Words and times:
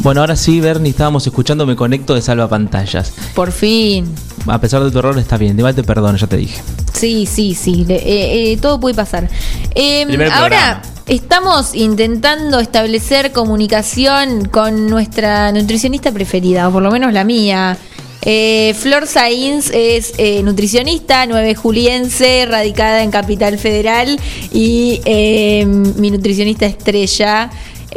Bueno, 0.00 0.20
ahora 0.20 0.36
sí, 0.36 0.60
Bernie, 0.60 0.90
estábamos 0.90 1.26
escuchando 1.26 1.66
Me 1.66 1.74
Conecto 1.74 2.14
de 2.14 2.22
Salva 2.22 2.48
Pantallas. 2.48 3.12
Por 3.34 3.50
fin. 3.52 4.06
A 4.46 4.60
pesar 4.60 4.82
de 4.82 4.90
tu 4.90 4.98
error, 5.00 5.18
está 5.18 5.36
bien. 5.36 5.58
Igual 5.58 5.74
te 5.74 5.82
perdono, 5.82 6.16
ya 6.16 6.26
te 6.26 6.36
dije. 6.36 6.60
Sí, 6.92 7.26
sí, 7.26 7.54
sí. 7.54 7.84
eh, 7.88 8.52
eh, 8.52 8.58
todo 8.60 8.78
puede 8.78 8.94
pasar. 8.94 9.28
Eh, 9.74 10.04
Primer 10.06 10.30
ahora 10.30 10.82
estamos 11.06 11.74
intentando 11.74 12.60
establecer 12.60 13.32
comunicación 13.32 14.46
con 14.46 14.86
nuestra 14.86 15.50
nutricionista 15.52 16.12
preferida, 16.12 16.68
o 16.68 16.72
por 16.72 16.82
lo 16.82 16.90
menos 16.90 17.12
la 17.12 17.24
mía. 17.24 17.76
Eh, 18.22 18.74
Flor 18.78 19.06
Sainz 19.06 19.70
es 19.72 20.12
eh, 20.18 20.42
nutricionista, 20.42 21.26
nueve 21.26 21.54
juliense, 21.54 22.46
radicada 22.46 23.02
en 23.02 23.10
Capital 23.10 23.58
Federal 23.58 24.18
y 24.52 25.00
eh, 25.04 25.64
mi 25.66 26.10
nutricionista 26.10 26.66
estrella. 26.66 27.50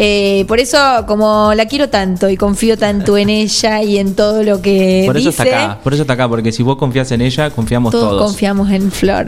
Eh, 0.04 0.46
por 0.48 0.60
eso, 0.60 0.80
como 1.06 1.54
la 1.54 1.68
quiero 1.68 1.90
tanto 1.90 2.28
y 2.28 2.36
confío 2.36 2.76
tanto 2.76 3.18
en 3.18 3.30
ella 3.30 3.84
y 3.84 4.00
en 4.00 4.16
todo 4.16 4.42
lo 4.42 4.60
que 4.60 5.04
Por 5.06 5.16
eso 5.16 5.30
dice, 5.30 5.44
está 5.44 5.66
acá, 5.66 5.80
por 5.84 5.94
eso 5.94 6.02
está 6.02 6.14
acá, 6.14 6.28
porque 6.28 6.52
si 6.52 6.64
vos 6.64 6.78
confías 6.78 7.12
en 7.12 7.22
ella, 7.22 7.52
confiamos 7.52 7.92
todos, 7.92 8.10
todos. 8.10 8.24
confiamos 8.24 8.72
en 8.72 8.92
Flor. 8.92 9.28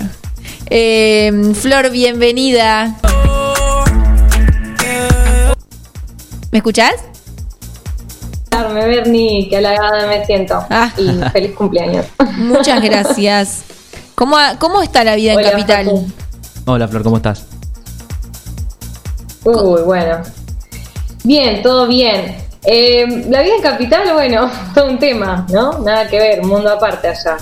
Eh, 0.71 1.51
Flor, 1.53 1.91
bienvenida. 1.91 2.95
¿Me 6.51 6.57
escuchás? 6.57 6.95
Darme, 8.49 8.87
Bernie, 8.87 9.49
que 9.49 9.57
halagada 9.57 10.07
me 10.07 10.25
siento. 10.25 10.55
Ah. 10.71 10.91
Y 10.97 11.07
feliz 11.31 11.51
cumpleaños. 11.51 12.07
Muchas 12.37 12.81
gracias. 12.81 13.63
¿Cómo, 14.15 14.37
cómo 14.57 14.81
está 14.81 15.03
la 15.03 15.15
vida 15.15 15.33
en 15.33 15.37
Hola, 15.37 15.51
Capital? 15.51 15.85
Facu. 15.85 16.07
Hola, 16.65 16.87
Flor, 16.87 17.03
¿cómo 17.03 17.17
estás? 17.17 17.45
Uy, 19.43 19.81
bueno. 19.83 20.23
Bien, 21.23 21.61
todo 21.61 21.87
bien. 21.87 22.35
Eh, 22.65 23.25
la 23.29 23.41
vida 23.41 23.55
en 23.55 23.61
capital, 23.61 24.13
bueno, 24.13 24.49
todo 24.75 24.87
un 24.89 24.99
tema, 24.99 25.45
¿no? 25.51 25.79
Nada 25.79 26.07
que 26.07 26.17
ver, 26.19 26.43
mundo 26.43 26.69
aparte 26.69 27.07
allá. 27.09 27.37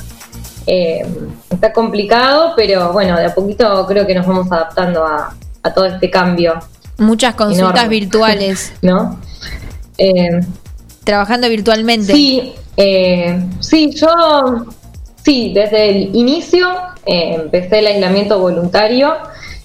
Eh, 0.67 1.05
está 1.49 1.73
complicado, 1.73 2.53
pero 2.55 2.93
bueno, 2.93 3.17
de 3.17 3.25
a 3.25 3.33
poquito 3.33 3.85
creo 3.87 4.05
que 4.05 4.13
nos 4.15 4.25
vamos 4.25 4.51
adaptando 4.51 5.05
a, 5.05 5.33
a 5.63 5.73
todo 5.73 5.85
este 5.85 6.09
cambio, 6.09 6.59
Muchas 6.97 7.33
consultas 7.33 7.71
Enorme. 7.71 7.89
virtuales, 7.89 8.73
¿no? 8.83 9.19
Eh, 9.97 10.39
trabajando 11.03 11.49
virtualmente. 11.49 12.13
Sí, 12.13 12.53
eh, 12.77 13.43
sí, 13.59 13.91
yo, 13.95 14.65
sí, 15.23 15.51
desde 15.53 15.89
el 15.89 16.15
inicio 16.15 16.69
eh, 17.05 17.33
empecé 17.41 17.79
el 17.79 17.87
aislamiento 17.87 18.39
voluntario 18.39 19.15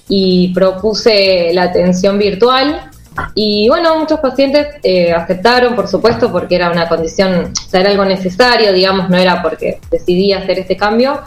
y 0.08 0.48
propuse 0.54 1.50
la 1.52 1.64
atención 1.64 2.18
virtual. 2.18 2.90
Y 3.34 3.68
bueno, 3.68 3.98
muchos 3.98 4.20
pacientes 4.20 4.66
eh, 4.82 5.12
aceptaron, 5.12 5.74
por 5.74 5.88
supuesto, 5.88 6.30
porque 6.30 6.56
era 6.56 6.70
una 6.70 6.88
condición, 6.88 7.52
o 7.52 7.70
sea, 7.70 7.80
era 7.80 7.90
algo 7.90 8.04
necesario, 8.04 8.72
digamos, 8.72 9.08
no 9.08 9.16
era 9.16 9.42
porque 9.42 9.80
decidí 9.90 10.32
hacer 10.32 10.58
este 10.58 10.76
cambio. 10.76 11.20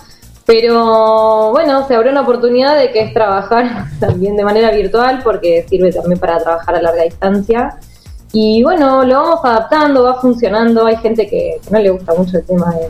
Pero 0.46 1.52
bueno, 1.52 1.88
se 1.88 1.96
abrió 1.96 2.12
una 2.12 2.22
oportunidad 2.22 2.78
de 2.78 2.92
que 2.92 3.02
es 3.02 3.14
trabajar 3.14 3.86
también 4.00 4.36
de 4.36 4.44
manera 4.44 4.72
virtual, 4.72 5.22
porque 5.24 5.66
sirve 5.70 5.92
también 5.92 6.20
para 6.20 6.40
trabajar 6.40 6.76
a 6.76 6.82
larga 6.82 7.04
distancia. 7.04 7.78
Y 8.32 8.64
bueno, 8.64 9.04
lo 9.04 9.16
vamos 9.22 9.40
adaptando, 9.44 10.04
va 10.04 10.22
funcionando. 10.22 10.86
Hay 10.86 10.98
gente 10.98 11.28
que, 11.28 11.60
no 11.72 11.80
le 11.80 11.90
gusta 11.90 12.14
mucho 12.14 12.38
el 12.38 12.46
tema 12.46 12.74
de, 12.76 12.90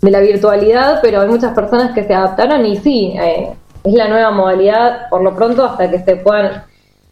de 0.00 0.10
la 0.10 0.20
virtualidad, 0.20 1.00
pero 1.02 1.20
hay 1.20 1.28
muchas 1.28 1.54
personas 1.54 1.92
que 1.92 2.04
se 2.04 2.14
adaptaron 2.14 2.64
y 2.64 2.76
sí, 2.76 3.14
eh, 3.18 3.54
es 3.84 3.92
la 3.94 4.08
nueva 4.08 4.30
modalidad 4.30 5.08
por 5.10 5.22
lo 5.22 5.34
pronto 5.34 5.64
hasta 5.64 5.90
que 5.90 6.00
se 6.00 6.16
puedan 6.16 6.64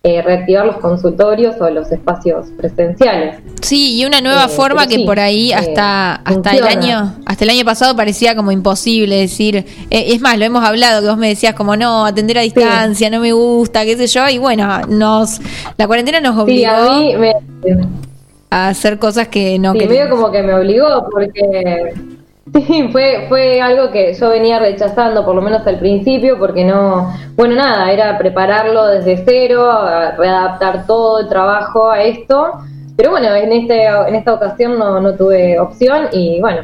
eh, 0.04 0.20
reactivar 0.22 0.66
los 0.66 0.78
consultorios 0.78 1.60
o 1.60 1.70
los 1.70 1.92
espacios 1.92 2.52
presenciales. 2.56 3.42
Sí, 3.60 3.96
y 4.00 4.04
una 4.04 4.20
nueva 4.20 4.46
Eh, 4.46 4.48
forma 4.48 4.88
que 4.88 4.98
sí, 4.98 5.04
por 5.04 5.20
ahí 5.20 5.52
eh, 5.54 5.54
hasta, 5.54 6.16
hasta 6.16 6.56
el 6.56 6.66
año, 6.66 7.20
hasta 7.24 7.44
el 7.44 7.50
año 7.50 7.64
pasado 7.64 7.94
parecía 7.94 8.34
como 8.34 8.50
imposible 8.50 9.16
decir, 9.16 9.56
eh, 9.56 9.64
es 9.90 10.20
más, 10.20 10.36
lo 10.38 10.44
hemos 10.44 10.64
hablado, 10.64 11.00
que 11.02 11.08
vos 11.08 11.18
me 11.18 11.28
decías 11.28 11.54
como 11.54 11.76
no, 11.76 12.04
atender 12.04 12.38
a 12.38 12.42
distancia, 12.42 13.10
no 13.10 13.20
me 13.20 13.32
gusta, 13.32 13.84
qué 13.84 13.96
sé 13.96 14.08
yo, 14.08 14.28
y 14.28 14.38
bueno, 14.38 14.86
nos, 14.88 15.40
la 15.76 15.86
cuarentena 15.86 16.20
nos 16.20 16.36
Sí, 16.44 16.66
obligó 16.66 16.70
a 16.70 16.80
mí 16.80 17.16
me, 17.16 17.32
a 18.50 18.68
hacer 18.68 18.98
cosas 18.98 19.28
que 19.28 19.58
no 19.58 19.72
sí, 19.72 19.78
medio 19.86 19.88
queríamos. 19.88 20.18
como 20.18 20.30
que 20.30 20.42
me 20.42 20.54
obligó 20.54 21.08
porque 21.10 21.94
sí, 22.66 22.88
fue, 22.90 23.26
fue 23.28 23.60
algo 23.60 23.90
que 23.90 24.14
yo 24.14 24.28
venía 24.30 24.58
rechazando, 24.58 25.24
por 25.24 25.34
lo 25.34 25.42
menos 25.42 25.66
al 25.66 25.78
principio, 25.78 26.38
porque 26.38 26.64
no, 26.64 27.12
bueno, 27.36 27.54
nada, 27.54 27.90
era 27.92 28.18
prepararlo 28.18 28.86
desde 28.86 29.22
cero, 29.24 29.70
readaptar 30.18 30.86
todo 30.86 31.20
el 31.20 31.28
trabajo 31.28 31.90
a 31.90 32.02
esto, 32.02 32.52
pero 32.96 33.10
bueno, 33.10 33.34
en, 33.34 33.52
este, 33.52 33.86
en 33.86 34.14
esta 34.14 34.34
ocasión 34.34 34.78
no, 34.78 35.00
no 35.00 35.14
tuve 35.14 35.58
opción 35.58 36.08
y 36.12 36.40
bueno, 36.40 36.62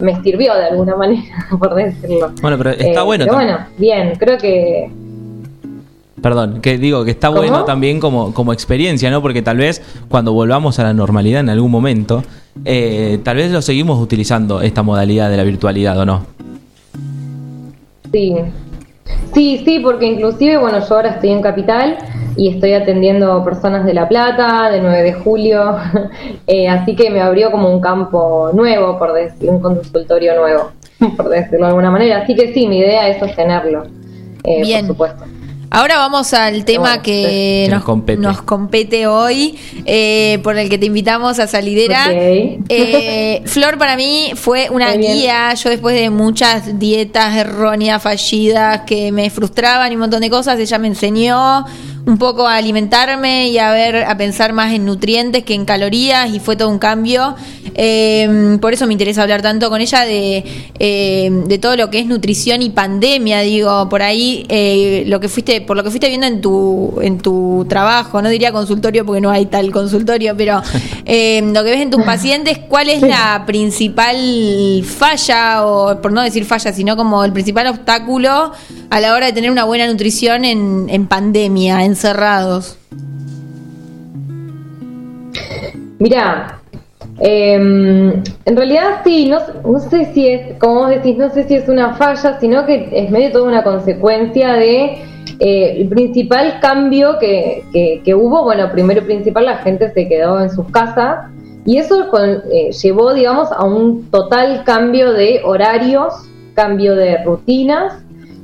me 0.00 0.20
sirvió 0.22 0.54
de 0.54 0.66
alguna 0.66 0.96
manera, 0.96 1.46
por 1.58 1.74
decirlo. 1.74 2.32
Bueno, 2.40 2.58
pero 2.58 2.70
está 2.70 3.00
Eh, 3.00 3.04
bueno 3.04 3.24
Pero 3.24 3.36
bueno, 3.36 3.58
bien, 3.76 4.14
creo 4.18 4.38
que 4.38 4.90
Perdón, 6.22 6.60
que 6.60 6.78
digo 6.78 7.04
que 7.04 7.12
está 7.12 7.28
¿Cómo? 7.28 7.40
bueno 7.40 7.64
también 7.64 8.00
como, 8.00 8.34
como 8.34 8.52
experiencia, 8.52 9.10
¿no? 9.10 9.22
Porque 9.22 9.42
tal 9.42 9.58
vez 9.58 9.82
cuando 10.08 10.32
volvamos 10.32 10.78
a 10.78 10.82
la 10.84 10.92
normalidad 10.92 11.40
en 11.40 11.48
algún 11.48 11.70
momento, 11.70 12.22
eh, 12.64 13.18
tal 13.22 13.36
vez 13.36 13.52
lo 13.52 13.62
seguimos 13.62 14.00
utilizando 14.00 14.60
esta 14.60 14.82
modalidad 14.82 15.30
de 15.30 15.36
la 15.36 15.44
virtualidad, 15.44 15.98
¿o 15.98 16.04
no? 16.04 16.26
Sí, 18.12 18.34
sí, 19.34 19.62
sí, 19.64 19.78
porque 19.80 20.06
inclusive, 20.06 20.58
bueno, 20.58 20.80
yo 20.86 20.94
ahora 20.96 21.10
estoy 21.10 21.30
en 21.30 21.42
Capital 21.42 21.98
y 22.36 22.48
estoy 22.48 22.72
atendiendo 22.72 23.44
personas 23.44 23.84
de 23.84 23.94
La 23.94 24.08
Plata, 24.08 24.70
de 24.70 24.80
9 24.80 25.02
de 25.02 25.12
julio, 25.12 25.76
eh, 26.46 26.68
así 26.68 26.96
que 26.96 27.10
me 27.10 27.20
abrió 27.20 27.50
como 27.50 27.70
un 27.70 27.80
campo 27.80 28.50
nuevo, 28.54 28.98
por 28.98 29.12
decir, 29.12 29.50
un 29.50 29.60
consultorio 29.60 30.34
nuevo, 30.34 30.70
por 31.16 31.28
decirlo 31.28 31.66
de 31.66 31.70
alguna 31.70 31.90
manera. 31.90 32.22
Así 32.22 32.34
que 32.34 32.52
sí, 32.52 32.66
mi 32.66 32.78
idea 32.78 33.08
es 33.08 33.18
sostenerlo, 33.18 33.84
eh, 34.44 34.62
Bien. 34.62 34.80
por 34.80 34.94
supuesto. 34.94 35.37
Ahora 35.70 35.98
vamos 35.98 36.32
al 36.32 36.64
tema 36.64 36.88
Bueno, 36.88 37.02
que, 37.02 37.66
nos, 37.68 37.78
nos 37.78 37.84
compete. 37.84 38.20
nos 38.20 38.42
compete 38.42 39.06
hoy, 39.06 39.58
eh, 39.84 40.38
por 40.42 40.56
el 40.56 40.68
que 40.70 40.78
te 40.78 40.86
invitamos 40.86 41.38
a 41.38 41.46
Salidera. 41.46 42.06
Eh, 42.10 43.42
Flor 43.44 43.76
para 43.76 43.96
mí 43.96 44.32
fue 44.34 44.68
una 44.70 44.94
guía. 44.94 45.52
Yo 45.54 45.68
después 45.68 45.94
de 45.94 46.08
muchas 46.10 46.78
dietas 46.78 47.36
erróneas, 47.36 48.02
fallidas, 48.02 48.82
que 48.86 49.12
me 49.12 49.28
frustraban 49.28 49.92
y 49.92 49.96
un 49.96 50.00
montón 50.00 50.22
de 50.22 50.30
cosas, 50.30 50.58
ella 50.58 50.78
me 50.78 50.88
enseñó 50.88 51.66
un 52.08 52.16
poco 52.16 52.48
a 52.48 52.56
alimentarme 52.56 53.50
y 53.50 53.58
a 53.58 53.70
ver, 53.70 53.96
a 53.96 54.16
pensar 54.16 54.54
más 54.54 54.72
en 54.72 54.86
nutrientes 54.86 55.44
que 55.44 55.52
en 55.52 55.66
calorías 55.66 56.30
y 56.30 56.40
fue 56.40 56.56
todo 56.56 56.70
un 56.70 56.78
cambio. 56.78 57.36
Eh, 57.74 58.56
por 58.62 58.72
eso 58.72 58.86
me 58.86 58.94
interesa 58.94 59.22
hablar 59.22 59.42
tanto 59.42 59.68
con 59.68 59.82
ella 59.82 60.06
de, 60.06 60.42
eh, 60.78 61.30
de 61.46 61.58
todo 61.58 61.76
lo 61.76 61.90
que 61.90 62.00
es 62.00 62.06
nutrición 62.06 62.62
y 62.62 62.70
pandemia, 62.70 63.40
digo, 63.40 63.90
por 63.90 64.00
ahí 64.00 64.46
eh, 64.48 65.04
lo 65.06 65.20
que 65.20 65.28
fuiste, 65.28 65.60
por 65.60 65.76
lo 65.76 65.84
que 65.84 65.90
fuiste 65.90 66.08
viendo 66.08 66.26
en 66.26 66.40
tu, 66.40 66.98
en 67.02 67.18
tu 67.18 67.66
trabajo, 67.68 68.22
no 68.22 68.30
diría 68.30 68.52
consultorio 68.52 69.04
porque 69.04 69.20
no 69.20 69.30
hay 69.30 69.44
tal 69.44 69.70
consultorio, 69.70 70.34
pero 70.34 70.62
eh, 71.04 71.42
lo 71.42 71.62
que 71.62 71.70
ves 71.70 71.82
en 71.82 71.90
tus 71.90 72.02
pacientes, 72.04 72.58
¿cuál 72.68 72.88
es 72.88 73.02
la 73.02 73.44
principal 73.46 74.82
falla, 74.84 75.66
o 75.66 76.00
por 76.00 76.10
no 76.10 76.22
decir 76.22 76.46
falla, 76.46 76.72
sino 76.72 76.96
como 76.96 77.22
el 77.22 77.32
principal 77.34 77.66
obstáculo 77.66 78.52
a 78.88 79.00
la 79.00 79.12
hora 79.12 79.26
de 79.26 79.32
tener 79.34 79.50
una 79.50 79.64
buena 79.64 79.86
nutrición 79.86 80.46
en, 80.46 80.86
en 80.88 81.06
pandemia, 81.06 81.84
encerrados? 81.98 82.76
Mira, 85.98 86.60
eh, 87.20 87.54
en 87.54 88.56
realidad 88.56 89.00
sí, 89.04 89.28
no, 89.28 89.38
no 89.68 89.80
sé 89.80 90.12
si 90.14 90.28
es, 90.28 90.56
como 90.58 90.74
vos 90.82 90.90
decís, 90.90 91.16
no 91.16 91.28
sé 91.30 91.42
si 91.48 91.56
es 91.56 91.68
una 91.68 91.94
falla, 91.94 92.38
sino 92.38 92.64
que 92.66 92.88
es 92.92 93.10
medio 93.10 93.32
toda 93.32 93.48
una 93.48 93.64
consecuencia 93.64 94.52
de 94.54 95.02
eh, 95.40 95.76
el 95.80 95.88
principal 95.88 96.60
cambio 96.60 97.18
que, 97.18 97.64
que- 97.72 98.00
que 98.04 98.14
hubo. 98.14 98.44
Bueno, 98.44 98.70
primero 98.70 99.04
principal 99.04 99.46
la 99.46 99.56
gente 99.58 99.90
se 99.92 100.08
quedó 100.08 100.40
en 100.40 100.50
sus 100.50 100.66
casas 100.70 101.26
y 101.66 101.78
eso 101.78 102.08
con- 102.10 102.42
eh, 102.52 102.70
llevó, 102.80 103.12
digamos, 103.12 103.50
a 103.50 103.64
un 103.64 104.08
total 104.10 104.62
cambio 104.64 105.12
de 105.12 105.40
horarios, 105.44 106.14
cambio 106.54 106.94
de 106.94 107.24
rutinas 107.24 107.94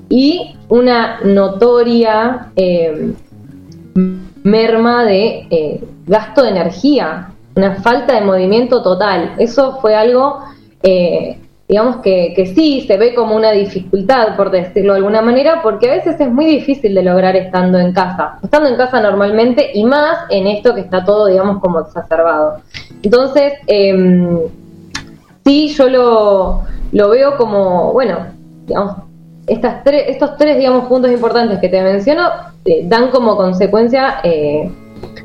y 0.08 0.56
una 0.68 1.20
notoria 1.24 2.48
eh, 2.56 3.12
merma 3.94 5.04
de 5.04 5.46
eh, 5.50 5.84
gasto 6.06 6.42
de 6.42 6.50
energía, 6.50 7.30
una 7.56 7.76
falta 7.76 8.14
de 8.14 8.20
movimiento 8.20 8.82
total. 8.82 9.34
Eso 9.38 9.78
fue 9.80 9.94
algo, 9.94 10.40
eh, 10.82 11.38
digamos, 11.68 11.96
que, 11.98 12.32
que 12.34 12.46
sí 12.46 12.84
se 12.86 12.96
ve 12.96 13.14
como 13.14 13.36
una 13.36 13.52
dificultad, 13.52 14.36
por 14.36 14.50
decirlo 14.50 14.92
de 14.92 14.98
alguna 14.98 15.22
manera, 15.22 15.62
porque 15.62 15.90
a 15.90 15.94
veces 15.94 16.20
es 16.20 16.30
muy 16.30 16.46
difícil 16.46 16.94
de 16.94 17.02
lograr 17.02 17.36
estando 17.36 17.78
en 17.78 17.92
casa, 17.92 18.38
estando 18.42 18.68
en 18.68 18.76
casa 18.76 19.00
normalmente 19.00 19.70
y 19.72 19.84
más 19.84 20.18
en 20.30 20.46
esto 20.46 20.74
que 20.74 20.82
está 20.82 21.04
todo, 21.04 21.26
digamos, 21.26 21.60
como 21.60 21.80
exacerbado. 21.80 22.60
Entonces, 23.02 23.54
em, 23.66 24.40
sí, 25.44 25.68
yo 25.68 25.88
lo, 25.88 26.62
lo 26.92 27.08
veo 27.10 27.36
como, 27.36 27.92
bueno, 27.92 28.26
digamos, 28.66 29.03
estas 29.46 29.84
tres, 29.84 30.04
estos 30.08 30.36
tres, 30.36 30.56
digamos, 30.56 30.86
puntos 30.86 31.10
importantes 31.10 31.58
que 31.58 31.68
te 31.68 31.82
menciono 31.82 32.30
eh, 32.64 32.82
dan 32.84 33.10
como 33.10 33.36
consecuencia 33.36 34.20
eh, 34.22 34.70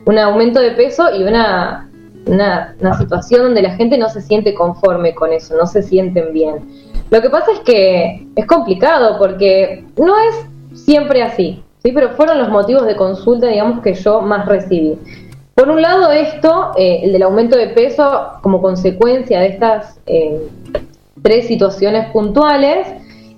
un 0.06 0.18
aumento 0.18 0.60
de 0.60 0.72
peso 0.72 1.14
y 1.16 1.24
una 1.24 1.90
una, 2.26 2.76
situación 2.98 3.44
donde 3.44 3.62
la 3.62 3.72
gente 3.72 3.98
no 3.98 4.10
se 4.10 4.22
siente 4.22 4.54
conforme 4.54 5.16
con 5.16 5.34
eso, 5.34 5.56
no 5.56 5.66
se 5.66 5.82
sienten 5.82 6.34
bien. 6.34 6.56
Lo 7.10 7.22
que 7.22 7.30
pasa 7.30 7.52
es 7.54 7.60
que 7.62 8.28
es 8.36 8.46
complicado 8.46 9.18
porque 9.18 9.84
no 9.98 10.16
es 10.20 10.80
siempre 10.80 11.24
así, 11.24 11.64
¿sí? 11.82 11.92
pero 11.92 12.12
fueron 12.12 12.38
los 12.38 12.50
motivos 12.50 12.86
de 12.86 12.96
consulta, 12.96 13.48
digamos, 13.48 13.82
que 13.82 13.94
yo 13.96 14.22
más 14.22 14.46
recibí. 14.46 14.98
Por 15.56 15.70
un 15.70 15.82
lado, 15.82 16.12
esto, 16.12 16.72
eh, 16.78 17.02
el 17.04 17.14
del 17.14 17.24
aumento 17.24 17.58
de 17.58 17.68
peso 17.70 18.34
como 18.42 18.62
consecuencia 18.62 19.40
de 19.40 19.48
estas 19.48 20.00
tres 21.22 21.48
situaciones 21.48 22.12
puntuales. 22.12 22.88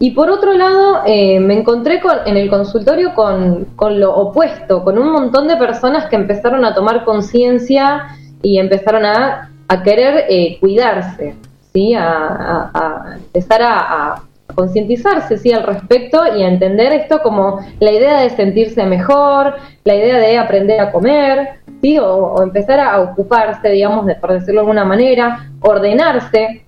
Y 0.01 0.11
por 0.11 0.31
otro 0.31 0.53
lado, 0.53 1.03
eh, 1.05 1.39
me 1.39 1.53
encontré 1.53 2.01
con, 2.01 2.17
en 2.25 2.35
el 2.35 2.49
consultorio 2.49 3.13
con, 3.13 3.65
con, 3.75 3.99
lo 3.99 4.15
opuesto, 4.15 4.83
con 4.83 4.97
un 4.97 5.11
montón 5.11 5.47
de 5.47 5.57
personas 5.57 6.09
que 6.09 6.15
empezaron 6.15 6.65
a 6.65 6.73
tomar 6.73 7.05
conciencia 7.05 8.07
y 8.41 8.57
empezaron 8.57 9.05
a, 9.05 9.51
a 9.67 9.83
querer 9.83 10.25
cuidarse, 10.59 11.35
¿sí? 11.71 11.93
a, 11.93 12.01
a, 12.03 12.71
a 12.73 13.15
empezar 13.15 13.61
a, 13.61 14.23
concientizarse 14.55 15.37
¿sí? 15.37 15.53
al 15.53 15.63
respecto 15.63 16.21
y 16.35 16.43
a 16.43 16.47
entender 16.47 16.91
esto 16.93 17.21
como 17.21 17.59
la 17.79 17.91
idea 17.91 18.21
de 18.21 18.31
sentirse 18.31 18.85
mejor, 18.85 19.55
la 19.83 19.95
idea 19.95 20.17
de 20.17 20.37
aprender 20.37 20.79
a 20.79 20.91
comer, 20.91 21.59
¿sí? 21.81 21.99
o, 21.99 22.41
empezar 22.41 22.79
a 22.79 23.01
ocuparse, 23.01 23.69
digamos, 23.69 24.05
de, 24.05 24.15
por 24.15 24.33
decirlo 24.33 24.55
de 24.55 24.59
alguna 24.61 24.85
manera, 24.85 25.51
ordenarse, 25.61 26.65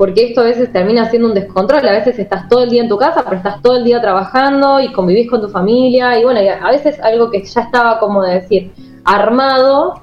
porque 0.00 0.28
esto 0.28 0.40
a 0.40 0.44
veces 0.44 0.72
termina 0.72 1.10
siendo 1.10 1.28
un 1.28 1.34
descontrol, 1.34 1.86
a 1.86 1.92
veces 1.92 2.18
estás 2.18 2.48
todo 2.48 2.62
el 2.62 2.70
día 2.70 2.80
en 2.80 2.88
tu 2.88 2.96
casa, 2.96 3.22
pero 3.22 3.36
estás 3.36 3.60
todo 3.60 3.76
el 3.76 3.84
día 3.84 4.00
trabajando 4.00 4.80
y 4.80 4.90
convivís 4.92 5.28
con 5.28 5.42
tu 5.42 5.50
familia, 5.50 6.18
y 6.18 6.24
bueno, 6.24 6.40
a 6.40 6.70
veces 6.70 6.98
algo 7.00 7.30
que 7.30 7.44
ya 7.44 7.60
estaba 7.60 7.98
como 7.98 8.22
de 8.22 8.40
decir 8.40 8.72
armado, 9.04 10.00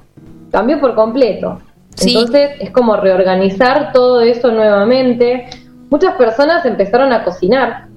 cambió 0.52 0.78
por 0.78 0.94
completo. 0.94 1.58
Entonces 2.00 2.50
es 2.60 2.70
como 2.70 2.94
reorganizar 2.94 3.92
todo 3.92 4.20
eso 4.20 4.52
nuevamente, 4.52 5.48
muchas 5.90 6.14
personas 6.14 6.64
empezaron 6.64 7.12
a 7.12 7.24
cocinar. 7.24 7.88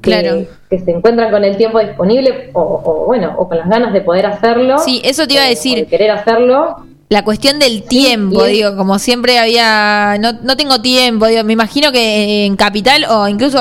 Claro. 0.00 0.46
Que, 0.70 0.78
se 0.78 0.90
encuentran 0.90 1.30
con 1.30 1.44
el 1.44 1.58
tiempo 1.58 1.78
disponible 1.78 2.48
o, 2.54 3.04
bueno, 3.06 3.34
o 3.36 3.46
con 3.46 3.58
las 3.58 3.68
ganas 3.68 3.92
de 3.92 4.00
poder 4.00 4.24
hacerlo. 4.24 4.78
Sí, 4.78 5.02
eso 5.04 5.26
te 5.26 5.34
iba 5.34 5.42
a 5.42 5.48
decir. 5.48 5.76
de 5.76 5.86
querer 5.86 6.10
hacerlo. 6.10 6.86
La 7.12 7.24
cuestión 7.24 7.58
del 7.58 7.82
tiempo, 7.82 8.44
digo, 8.44 8.76
como 8.76 9.00
siempre 9.00 9.36
había, 9.36 10.16
no, 10.20 10.32
no 10.44 10.56
tengo 10.56 10.80
tiempo, 10.80 11.26
digo, 11.26 11.42
me 11.42 11.54
imagino 11.54 11.90
que 11.90 12.46
en 12.46 12.54
Capital 12.54 13.04
o 13.10 13.26
incluso 13.26 13.58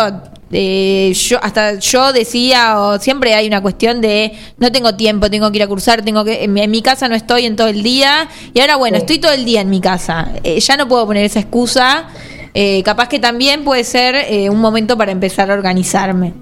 eh, 0.51 1.11
yo 1.15 1.39
hasta 1.41 1.79
yo 1.79 2.13
decía 2.13 2.79
o 2.79 2.99
siempre 2.99 3.33
hay 3.33 3.47
una 3.47 3.59
cuestión 3.63 4.01
de 4.01 4.33
no 4.59 4.71
tengo 4.71 4.93
tiempo 4.93 5.31
tengo 5.31 5.51
que 5.51 5.57
ir 5.57 5.63
a 5.63 5.67
cursar 5.67 6.03
tengo 6.03 6.23
que 6.23 6.43
en 6.43 6.53
mi, 6.53 6.81
casa 6.83 7.07
no 7.07 7.15
estoy 7.15 7.45
en 7.45 7.55
todo 7.55 7.67
el 7.67 7.81
día 7.81 8.27
y 8.53 8.59
ahora 8.59 8.75
bueno 8.75 8.97
estoy 8.97 9.17
todo 9.17 9.31
el 9.31 9.45
día 9.45 9.61
en 9.61 9.71
mi 9.71 9.81
casa. 9.81 10.31
Eh, 10.43 10.59
ya 10.59 10.77
no 10.77 10.87
puedo 10.87 11.07
poner 11.07 11.25
esa 11.25 11.39
excusa. 11.39 12.07
Eh, 12.53 12.83
capaz 12.83 13.09
que 13.09 13.17
también 13.17 13.63
puede 13.63 13.83
ser 13.83 14.13
eh, 14.13 14.51
un 14.51 14.61
momento 14.61 14.95
para 14.95 15.11
empezar 15.11 15.49
a 15.49 15.55
organizarme. 15.55 16.33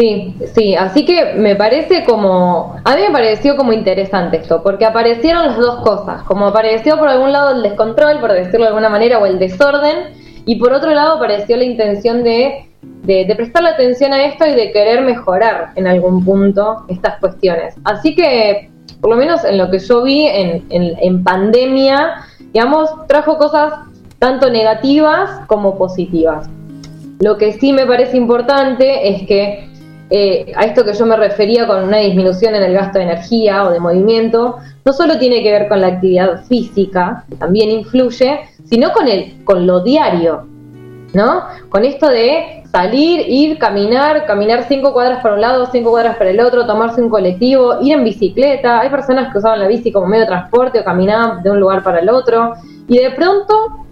Sí, 0.00 0.34
sí, 0.54 0.74
así 0.74 1.04
que 1.04 1.34
me 1.34 1.56
parece 1.56 2.04
como, 2.04 2.74
a 2.84 2.96
mí 2.96 3.02
me 3.02 3.10
pareció 3.10 3.54
como 3.54 3.74
interesante 3.74 4.38
esto, 4.38 4.62
porque 4.62 4.86
aparecieron 4.86 5.44
las 5.44 5.58
dos 5.58 5.82
cosas, 5.82 6.22
como 6.22 6.46
apareció 6.46 6.96
por 6.96 7.08
algún 7.08 7.32
lado 7.32 7.54
el 7.54 7.62
descontrol, 7.62 8.18
por 8.18 8.32
decirlo 8.32 8.60
de 8.60 8.68
alguna 8.68 8.88
manera, 8.88 9.18
o 9.18 9.26
el 9.26 9.38
desorden, 9.38 10.14
y 10.46 10.56
por 10.56 10.72
otro 10.72 10.90
lado 10.92 11.16
apareció 11.16 11.54
la 11.58 11.64
intención 11.64 12.24
de, 12.24 12.70
de, 13.02 13.34
prestarle 13.36 13.68
atención 13.68 14.14
a 14.14 14.24
esto 14.24 14.46
y 14.46 14.52
de 14.52 14.72
querer 14.72 15.02
mejorar 15.02 15.72
en 15.74 15.86
algún 15.86 16.24
punto 16.24 16.86
estas 16.88 17.20
cuestiones. 17.20 17.74
Así 17.84 18.14
que, 18.14 18.70
por 19.02 19.10
lo 19.10 19.16
menos 19.16 19.44
en 19.44 19.58
lo 19.58 19.70
que 19.70 19.80
yo 19.80 20.02
vi 20.02 20.24
en, 20.24 20.64
en, 20.70 20.94
en 20.98 21.22
pandemia, 21.22 22.22
digamos, 22.54 22.88
trajo 23.06 23.36
cosas 23.36 23.74
tanto 24.18 24.48
negativas 24.48 25.28
como 25.46 25.76
positivas. 25.76 26.48
Lo 27.18 27.36
que 27.36 27.52
sí 27.52 27.74
me 27.74 27.84
parece 27.84 28.16
importante 28.16 29.10
es 29.10 29.26
que 29.26 29.69
eh, 30.10 30.52
a 30.56 30.64
esto 30.64 30.84
que 30.84 30.92
yo 30.92 31.06
me 31.06 31.16
refería 31.16 31.66
con 31.66 31.84
una 31.84 31.98
disminución 31.98 32.54
en 32.56 32.64
el 32.64 32.74
gasto 32.74 32.98
de 32.98 33.04
energía 33.04 33.64
o 33.64 33.70
de 33.70 33.78
movimiento, 33.78 34.56
no 34.84 34.92
solo 34.92 35.18
tiene 35.18 35.42
que 35.42 35.52
ver 35.52 35.68
con 35.68 35.80
la 35.80 35.86
actividad 35.86 36.44
física, 36.46 37.24
que 37.28 37.36
también 37.36 37.70
influye, 37.70 38.40
sino 38.64 38.92
con, 38.92 39.06
el, 39.06 39.44
con 39.44 39.66
lo 39.66 39.80
diario, 39.80 40.46
¿no? 41.14 41.44
Con 41.68 41.84
esto 41.84 42.08
de 42.08 42.60
salir, 42.70 43.24
ir, 43.28 43.58
caminar, 43.58 44.26
caminar 44.26 44.64
cinco 44.68 44.92
cuadras 44.92 45.22
para 45.22 45.34
un 45.34 45.40
lado, 45.40 45.68
cinco 45.70 45.90
cuadras 45.90 46.16
para 46.16 46.30
el 46.30 46.40
otro, 46.40 46.66
tomarse 46.66 47.02
un 47.02 47.08
colectivo, 47.08 47.78
ir 47.80 47.92
en 47.92 48.04
bicicleta. 48.04 48.80
Hay 48.80 48.90
personas 48.90 49.32
que 49.32 49.38
usaban 49.38 49.58
la 49.58 49.66
bici 49.66 49.92
como 49.92 50.06
medio 50.06 50.22
de 50.22 50.28
transporte 50.28 50.80
o 50.80 50.84
caminaban 50.84 51.42
de 51.42 51.50
un 51.50 51.60
lugar 51.60 51.82
para 51.82 52.00
el 52.00 52.08
otro. 52.08 52.54
Y 52.88 52.98
de 52.98 53.10
pronto 53.10 53.86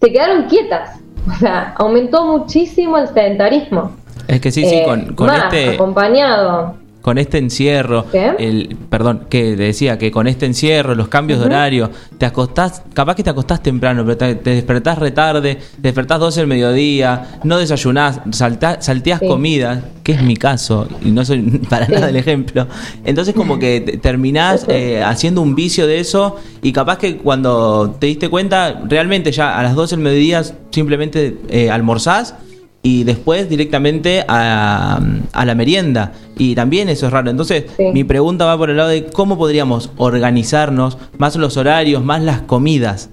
se 0.00 0.12
quedaron 0.12 0.44
quietas. 0.44 1.00
O 1.28 1.34
sea, 1.34 1.74
aumentó 1.76 2.24
muchísimo 2.24 2.96
el 2.96 3.08
sedentarismo. 3.08 3.92
Es 4.30 4.40
que 4.40 4.52
sí, 4.52 4.64
sí, 4.64 4.82
con, 4.84 5.14
con 5.14 5.30
este. 5.30 5.74
Acompañado. 5.74 6.76
con 7.00 7.18
este 7.18 7.38
encierro, 7.38 8.04
el 8.12 8.76
perdón, 8.88 9.26
que 9.28 9.56
decía 9.56 9.98
que 9.98 10.10
con 10.10 10.26
este 10.26 10.46
encierro, 10.46 10.94
los 10.94 11.08
cambios 11.08 11.40
de 11.40 11.46
horario, 11.46 11.90
te 12.18 12.26
acostás, 12.26 12.82
capaz 12.92 13.16
que 13.16 13.24
te 13.24 13.30
acostás 13.30 13.62
temprano, 13.62 14.04
pero 14.04 14.16
te, 14.18 14.34
despertás 14.34 14.98
retarde, 14.98 15.56
te 15.56 15.62
despertás 15.78 16.20
12 16.20 16.40
del 16.40 16.46
mediodía, 16.46 17.40
no 17.42 17.58
desayunás, 17.58 18.20
saltás, 18.32 18.84
salteás 18.84 19.20
comida, 19.20 19.82
que 20.04 20.12
es 20.12 20.22
mi 20.22 20.36
caso, 20.36 20.86
y 21.02 21.10
no 21.10 21.24
soy 21.24 21.40
para 21.70 21.88
nada 21.88 22.10
el 22.10 22.16
ejemplo. 22.16 22.68
Entonces 23.04 23.34
como 23.34 23.58
que 23.58 23.98
terminás 24.02 24.66
eh, 24.68 25.02
haciendo 25.02 25.40
un 25.40 25.54
vicio 25.54 25.86
de 25.86 25.98
eso 26.00 26.36
y 26.62 26.72
capaz 26.72 26.98
que 26.98 27.16
cuando 27.16 27.96
te 27.98 28.06
diste 28.06 28.28
cuenta, 28.28 28.82
realmente 28.86 29.32
ya 29.32 29.58
a 29.58 29.62
las 29.62 29.74
12 29.74 29.96
del 29.96 30.04
mediodía 30.04 30.44
simplemente 30.70 31.38
eh, 31.48 31.70
almorzás 31.70 32.34
y 32.82 33.04
después 33.04 33.48
directamente 33.48 34.24
a, 34.26 35.00
la 35.44 35.54
merienda. 35.54 36.12
Y 36.36 36.54
también 36.54 36.88
eso 36.88 37.06
es 37.06 37.12
raro. 37.12 37.30
Entonces, 37.30 37.64
mi 37.78 38.04
pregunta 38.04 38.46
va 38.46 38.56
por 38.56 38.70
el 38.70 38.76
lado 38.76 38.88
de 38.88 39.06
cómo 39.06 39.36
podríamos 39.36 39.90
organizarnos, 39.96 40.98
más 41.18 41.36
los 41.36 41.56
horarios, 41.56 42.02
más 42.02 42.22
las 42.22 42.40
comidas. 42.42 43.10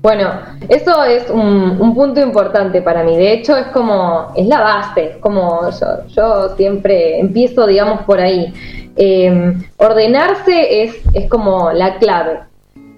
Bueno, 0.00 0.30
eso 0.68 1.04
es 1.04 1.28
un, 1.28 1.94
punto 1.94 2.20
importante 2.20 2.80
para 2.80 3.02
mí. 3.02 3.16
De 3.16 3.32
hecho, 3.32 3.56
es 3.56 3.66
como, 3.68 4.32
es 4.36 4.46
la 4.46 4.60
base, 4.60 5.18
como 5.20 5.68
yo, 5.70 5.86
yo 6.08 6.56
siempre 6.56 7.18
empiezo, 7.18 7.66
digamos, 7.66 8.02
por 8.02 8.20
ahí. 8.20 8.52
Eh, 8.96 9.54
ordenarse 9.76 10.84
es, 10.84 10.96
es 11.12 11.28
como 11.28 11.72
la 11.72 11.98
clave. 11.98 12.47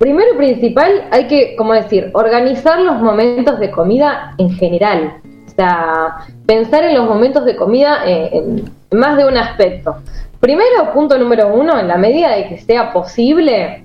Primero 0.00 0.34
principal, 0.38 1.08
hay 1.10 1.26
que, 1.26 1.54
como 1.56 1.74
decir, 1.74 2.08
organizar 2.14 2.80
los 2.80 3.00
momentos 3.00 3.60
de 3.60 3.70
comida 3.70 4.34
en 4.38 4.48
general. 4.48 5.18
O 5.46 5.50
sea, 5.50 6.24
pensar 6.46 6.84
en 6.84 6.94
los 6.94 7.06
momentos 7.06 7.44
de 7.44 7.54
comida 7.54 7.98
en, 8.06 8.64
más 8.92 9.18
de 9.18 9.26
un 9.26 9.36
aspecto. 9.36 9.96
Primero, 10.40 10.90
punto 10.94 11.18
número 11.18 11.54
uno, 11.54 11.78
en 11.78 11.86
la 11.86 11.98
medida 11.98 12.34
de 12.34 12.48
que 12.48 12.56
sea 12.56 12.94
posible, 12.94 13.84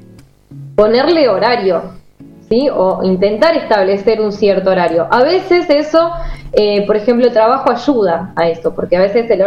ponerle 0.77 1.27
horario, 1.27 1.81
¿sí? 2.47 2.69
O 2.73 3.03
intentar 3.03 3.53
establecer 3.57 4.21
un 4.21 4.31
cierto 4.31 4.69
horario. 4.69 5.09
A 5.11 5.21
veces 5.21 5.69
eso, 5.69 6.11
eh, 6.53 6.85
por 6.87 6.95
ejemplo, 6.95 7.27
el 7.27 7.33
trabajo 7.33 7.69
ayuda 7.71 8.31
a 8.37 8.47
esto, 8.47 8.73
porque 8.73 8.95
a 8.95 9.01
veces 9.01 9.29
el, 9.29 9.41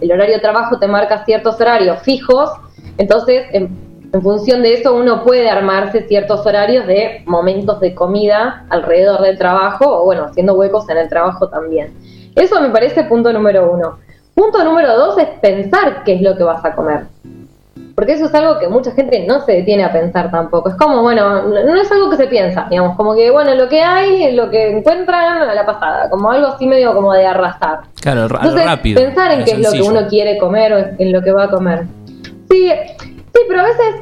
el 0.00 0.10
horario 0.10 0.36
de 0.36 0.40
trabajo 0.40 0.78
te 0.78 0.88
marca 0.88 1.22
ciertos 1.26 1.60
horarios 1.60 2.00
fijos, 2.00 2.50
entonces 2.96 3.44
em, 3.52 3.68
en 4.14 4.22
función 4.22 4.62
de 4.62 4.74
eso 4.74 4.94
uno 4.94 5.24
puede 5.24 5.50
armarse 5.50 6.06
ciertos 6.06 6.46
horarios 6.46 6.86
de 6.86 7.22
momentos 7.26 7.80
de 7.80 7.96
comida 7.96 8.64
alrededor 8.70 9.20
del 9.22 9.36
trabajo 9.36 9.84
o 9.86 10.04
bueno, 10.04 10.24
haciendo 10.24 10.54
huecos 10.54 10.88
en 10.88 10.98
el 10.98 11.08
trabajo 11.08 11.48
también. 11.48 11.92
Eso 12.36 12.60
me 12.60 12.70
parece 12.70 13.02
punto 13.04 13.32
número 13.32 13.72
uno. 13.72 13.98
Punto 14.32 14.62
número 14.62 14.96
dos 14.96 15.18
es 15.18 15.26
pensar 15.40 16.04
qué 16.04 16.14
es 16.14 16.22
lo 16.22 16.36
que 16.36 16.44
vas 16.44 16.64
a 16.64 16.76
comer. 16.76 17.06
Porque 17.96 18.12
eso 18.12 18.26
es 18.26 18.34
algo 18.34 18.60
que 18.60 18.68
mucha 18.68 18.92
gente 18.92 19.24
no 19.26 19.40
se 19.40 19.52
detiene 19.52 19.82
a 19.82 19.92
pensar 19.92 20.30
tampoco. 20.30 20.68
Es 20.68 20.76
como, 20.76 21.02
bueno, 21.02 21.42
no 21.42 21.74
es 21.74 21.90
algo 21.90 22.08
que 22.08 22.16
se 22.16 22.28
piensa, 22.28 22.68
digamos, 22.70 22.96
como 22.96 23.16
que, 23.16 23.32
bueno, 23.32 23.54
lo 23.56 23.68
que 23.68 23.82
hay, 23.82 24.32
lo 24.32 24.48
que 24.48 24.78
encuentran 24.78 25.42
a 25.42 25.54
la 25.54 25.66
pasada, 25.66 26.08
como 26.08 26.30
algo 26.30 26.48
así 26.48 26.68
medio 26.68 26.94
como 26.94 27.12
de 27.12 27.26
arrastrar. 27.26 27.80
Claro, 28.00 28.28
rápido. 28.28 29.00
Pensar 29.00 29.32
en 29.32 29.44
qué 29.44 29.52
es 29.52 29.58
lo 29.58 29.72
que 29.72 29.82
uno 29.82 30.06
quiere 30.08 30.38
comer 30.38 30.72
o 30.72 30.78
en 30.98 31.12
lo 31.12 31.20
que 31.22 31.32
va 31.32 31.44
a 31.44 31.50
comer. 31.50 31.86
Sí, 32.50 32.70
pero 33.48 33.60
a 33.60 33.64
veces 33.64 33.94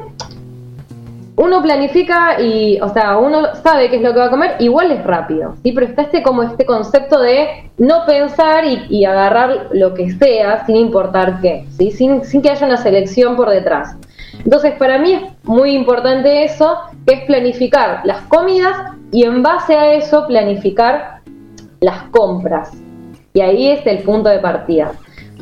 uno 1.35 1.61
planifica 1.61 2.39
y, 2.39 2.79
o 2.79 2.89
sea, 2.89 3.17
uno 3.17 3.55
sabe 3.63 3.89
qué 3.89 3.95
es 3.95 4.01
lo 4.01 4.13
que 4.13 4.19
va 4.19 4.25
a 4.25 4.29
comer, 4.29 4.55
igual 4.59 4.91
es 4.91 5.03
rápido, 5.03 5.55
¿sí? 5.63 5.71
Pero 5.71 5.87
está 5.87 6.03
este 6.03 6.21
como 6.21 6.43
este 6.43 6.65
concepto 6.65 7.19
de 7.19 7.71
no 7.77 8.05
pensar 8.05 8.65
y, 8.65 9.03
agarrar 9.05 9.69
lo 9.71 9.93
que 9.93 10.11
sea 10.11 10.65
sin 10.65 10.75
importar 10.75 11.41
qué, 11.41 11.65
¿sí? 11.77 11.91
Sin, 11.91 12.23
sin 12.23 12.41
que 12.41 12.51
haya 12.51 12.67
una 12.67 12.77
selección 12.77 13.35
por 13.35 13.49
detrás. 13.49 13.97
Entonces, 14.43 14.73
para 14.73 14.97
mí 14.99 15.13
es 15.13 15.21
muy 15.43 15.71
importante 15.71 16.43
eso, 16.43 16.77
que 17.05 17.15
es 17.15 17.21
planificar 17.25 18.01
las 18.03 18.21
comidas 18.23 18.75
y 19.11 19.23
en 19.25 19.41
base 19.41 19.75
a 19.75 19.93
eso 19.93 20.27
planificar 20.27 21.21
las 21.81 22.03
compras. 22.11 22.71
Y 23.33 23.41
ahí 23.41 23.71
es 23.71 23.85
el 23.87 23.99
punto 23.99 24.29
de 24.29 24.39
partida. 24.39 24.91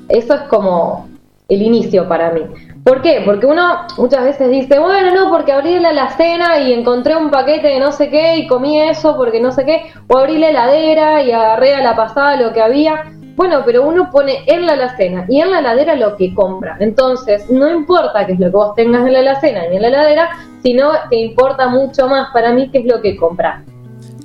Eso 0.07 0.33
es 0.35 0.41
como 0.43 1.09
el 1.49 1.61
inicio 1.61 2.07
para 2.07 2.31
mí. 2.31 2.41
¿Por 2.83 3.01
qué? 3.01 3.21
Porque 3.23 3.45
uno 3.45 3.85
muchas 3.97 4.23
veces 4.23 4.49
dice, 4.49 4.79
bueno, 4.79 5.13
no, 5.13 5.29
porque 5.29 5.51
abrí 5.51 5.79
la 5.79 5.89
alacena 5.89 6.59
y 6.59 6.73
encontré 6.73 7.15
un 7.15 7.29
paquete 7.29 7.67
de 7.67 7.79
no 7.79 7.91
sé 7.91 8.09
qué 8.09 8.37
y 8.37 8.47
comí 8.47 8.79
eso 8.81 9.15
porque 9.15 9.39
no 9.39 9.51
sé 9.51 9.65
qué, 9.65 9.91
o 10.07 10.17
abrí 10.17 10.37
la 10.39 10.49
heladera 10.49 11.21
y 11.21 11.31
agarré 11.31 11.75
a 11.75 11.83
la 11.83 11.95
pasada 11.95 12.37
lo 12.37 12.53
que 12.53 12.61
había. 12.61 13.11
Bueno, 13.35 13.61
pero 13.65 13.87
uno 13.87 14.09
pone 14.11 14.43
en 14.47 14.65
la 14.65 14.73
alacena 14.73 15.25
y 15.29 15.41
en 15.41 15.51
la 15.51 15.59
heladera 15.59 15.95
lo 15.95 16.15
que 16.17 16.33
compra. 16.33 16.77
Entonces, 16.79 17.49
no 17.49 17.69
importa 17.69 18.25
qué 18.25 18.33
es 18.33 18.39
lo 18.39 18.47
que 18.47 18.51
vos 18.51 18.75
tengas 18.75 19.05
en 19.05 19.13
la 19.13 19.19
alacena 19.19 19.61
ni 19.69 19.75
en 19.75 19.81
la 19.83 19.87
heladera, 19.87 20.29
sino 20.63 20.91
que 21.09 21.17
importa 21.17 21.67
mucho 21.67 22.07
más 22.07 22.29
para 22.33 22.51
mí 22.51 22.69
qué 22.71 22.79
es 22.79 22.85
lo 22.85 23.01
que 23.01 23.15
compras. 23.15 23.63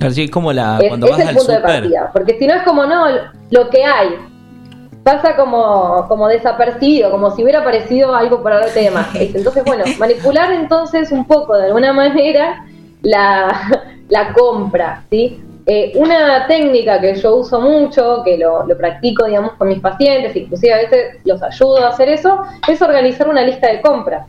Así 0.00 0.28
como 0.28 0.52
la, 0.52 0.78
es, 0.80 0.88
cuando 0.88 1.08
vas 1.08 1.20
el 1.20 1.36
punto 1.36 1.52
de 1.52 1.60
partida, 1.60 2.10
porque 2.12 2.38
si 2.38 2.46
no 2.46 2.54
es 2.54 2.62
como 2.62 2.84
no, 2.84 3.06
lo 3.50 3.70
que 3.70 3.84
hay, 3.84 4.08
pasa 5.06 5.36
como, 5.36 6.04
como 6.08 6.26
desapercibido, 6.26 7.12
como 7.12 7.30
si 7.30 7.44
hubiera 7.44 7.60
aparecido 7.60 8.12
algo 8.12 8.42
por 8.42 8.52
arte 8.52 8.80
de 8.80 8.90
magia. 8.90 9.22
Entonces, 9.22 9.62
bueno, 9.64 9.84
manipular 10.00 10.50
entonces 10.50 11.12
un 11.12 11.24
poco 11.24 11.56
de 11.56 11.66
alguna 11.66 11.92
manera 11.92 12.66
la, 13.02 13.84
la 14.08 14.32
compra, 14.32 15.04
¿sí? 15.08 15.40
Eh, 15.64 15.92
una 15.94 16.48
técnica 16.48 17.00
que 17.00 17.14
yo 17.14 17.36
uso 17.36 17.60
mucho, 17.60 18.22
que 18.24 18.36
lo, 18.36 18.66
practico, 18.76 19.26
digamos, 19.26 19.52
con 19.52 19.68
mis 19.68 19.78
pacientes, 19.78 20.34
inclusive 20.34 20.74
a 20.74 20.78
veces 20.78 21.18
los 21.24 21.40
ayudo 21.40 21.84
a 21.84 21.90
hacer 21.90 22.08
eso, 22.08 22.40
es 22.66 22.82
organizar 22.82 23.28
una 23.28 23.42
lista 23.42 23.68
de 23.70 23.80
compras. 23.80 24.26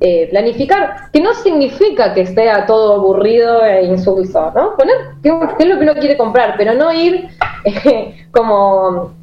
Eh, 0.00 0.28
planificar, 0.30 1.10
que 1.14 1.20
no 1.20 1.32
significa 1.32 2.12
que 2.12 2.26
sea 2.26 2.66
todo 2.66 2.96
aburrido 2.96 3.64
e 3.64 3.86
insulso, 3.86 4.52
¿no? 4.54 4.76
Poner 4.76 4.96
qué, 5.22 5.30
es 5.30 5.66
lo 5.66 5.78
que 5.78 5.84
uno 5.84 5.94
quiere 5.94 6.18
comprar, 6.18 6.56
pero 6.58 6.74
no 6.74 6.92
ir 6.92 7.28
eh, 7.64 8.26
como 8.30 9.16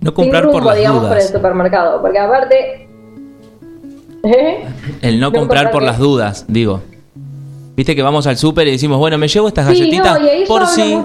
no 0.00 0.14
comprar 0.14 0.50
por 0.50 0.64
las 0.64 0.76
digamos, 0.76 1.02
dudas. 1.02 1.14
por 1.14 1.22
el 1.22 1.28
supermercado, 1.28 2.00
porque 2.00 2.18
aparte... 2.18 2.88
El 5.00 5.18
no, 5.18 5.32
comprar, 5.32 5.70
por 5.70 5.82
las 5.82 5.98
dudas, 5.98 6.44
digo. 6.46 6.82
Viste 7.74 7.96
que 7.96 8.02
vamos 8.02 8.26
al 8.26 8.36
súper 8.36 8.68
y 8.68 8.72
decimos, 8.72 8.98
bueno, 8.98 9.16
me 9.16 9.28
llevo 9.28 9.48
estas 9.48 9.66
galletitas 9.66 10.18
por 10.46 10.66
si... 10.66 11.04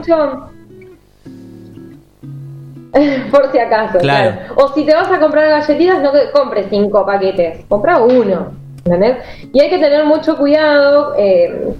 por 3.31 3.51
si 3.51 3.59
acaso, 3.59 3.99
claro. 3.99 4.53
O 4.55 4.73
si 4.73 4.85
te 4.85 4.93
vas 4.93 5.11
a 5.11 5.19
comprar 5.19 5.49
galletitas, 5.49 6.01
no 6.01 6.11
compres 6.33 6.67
cinco 6.69 7.05
paquetes, 7.05 7.65
compra 7.67 7.99
uno, 7.99 8.51
¿entendés? 8.85 9.17
Y 9.53 9.59
hay 9.59 9.69
que 9.69 9.77
tener 9.77 10.05
mucho 10.05 10.37
cuidado, 10.37 11.13
eh, 11.17 11.73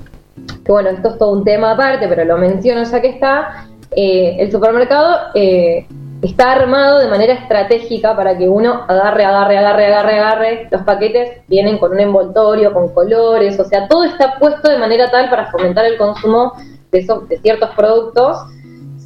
que 0.63 0.71
bueno, 0.71 0.89
esto 0.89 1.09
es 1.09 1.17
todo 1.17 1.31
un 1.31 1.43
tema 1.43 1.71
aparte, 1.71 2.07
pero 2.07 2.25
lo 2.25 2.37
menciono 2.37 2.83
ya 2.83 3.01
que 3.01 3.09
está, 3.09 3.67
eh, 3.95 4.35
el 4.39 4.51
supermercado 4.51 5.17
eh, 5.33 5.87
está 6.27 6.51
armado 6.51 6.99
de 6.99 7.07
manera 7.07 7.33
estratégica 7.33 8.15
para 8.15 8.37
que 8.37 8.47
uno 8.47 8.85
agarre, 8.87 9.25
agarre, 9.25 9.57
agarre, 9.57 9.85
agarre, 9.85 10.19
agarre. 10.19 10.67
Los 10.71 10.81
paquetes 10.83 11.41
vienen 11.47 11.77
con 11.77 11.91
un 11.91 11.99
envoltorio, 11.99 12.73
con 12.73 12.93
colores, 12.93 13.59
o 13.59 13.65
sea, 13.65 13.87
todo 13.87 14.03
está 14.03 14.37
puesto 14.39 14.69
de 14.69 14.77
manera 14.77 15.09
tal 15.11 15.29
para 15.29 15.51
fomentar 15.51 15.85
el 15.85 15.97
consumo 15.97 16.53
de, 16.91 16.99
esos, 16.99 17.27
de 17.27 17.37
ciertos 17.39 17.69
productos 17.71 18.37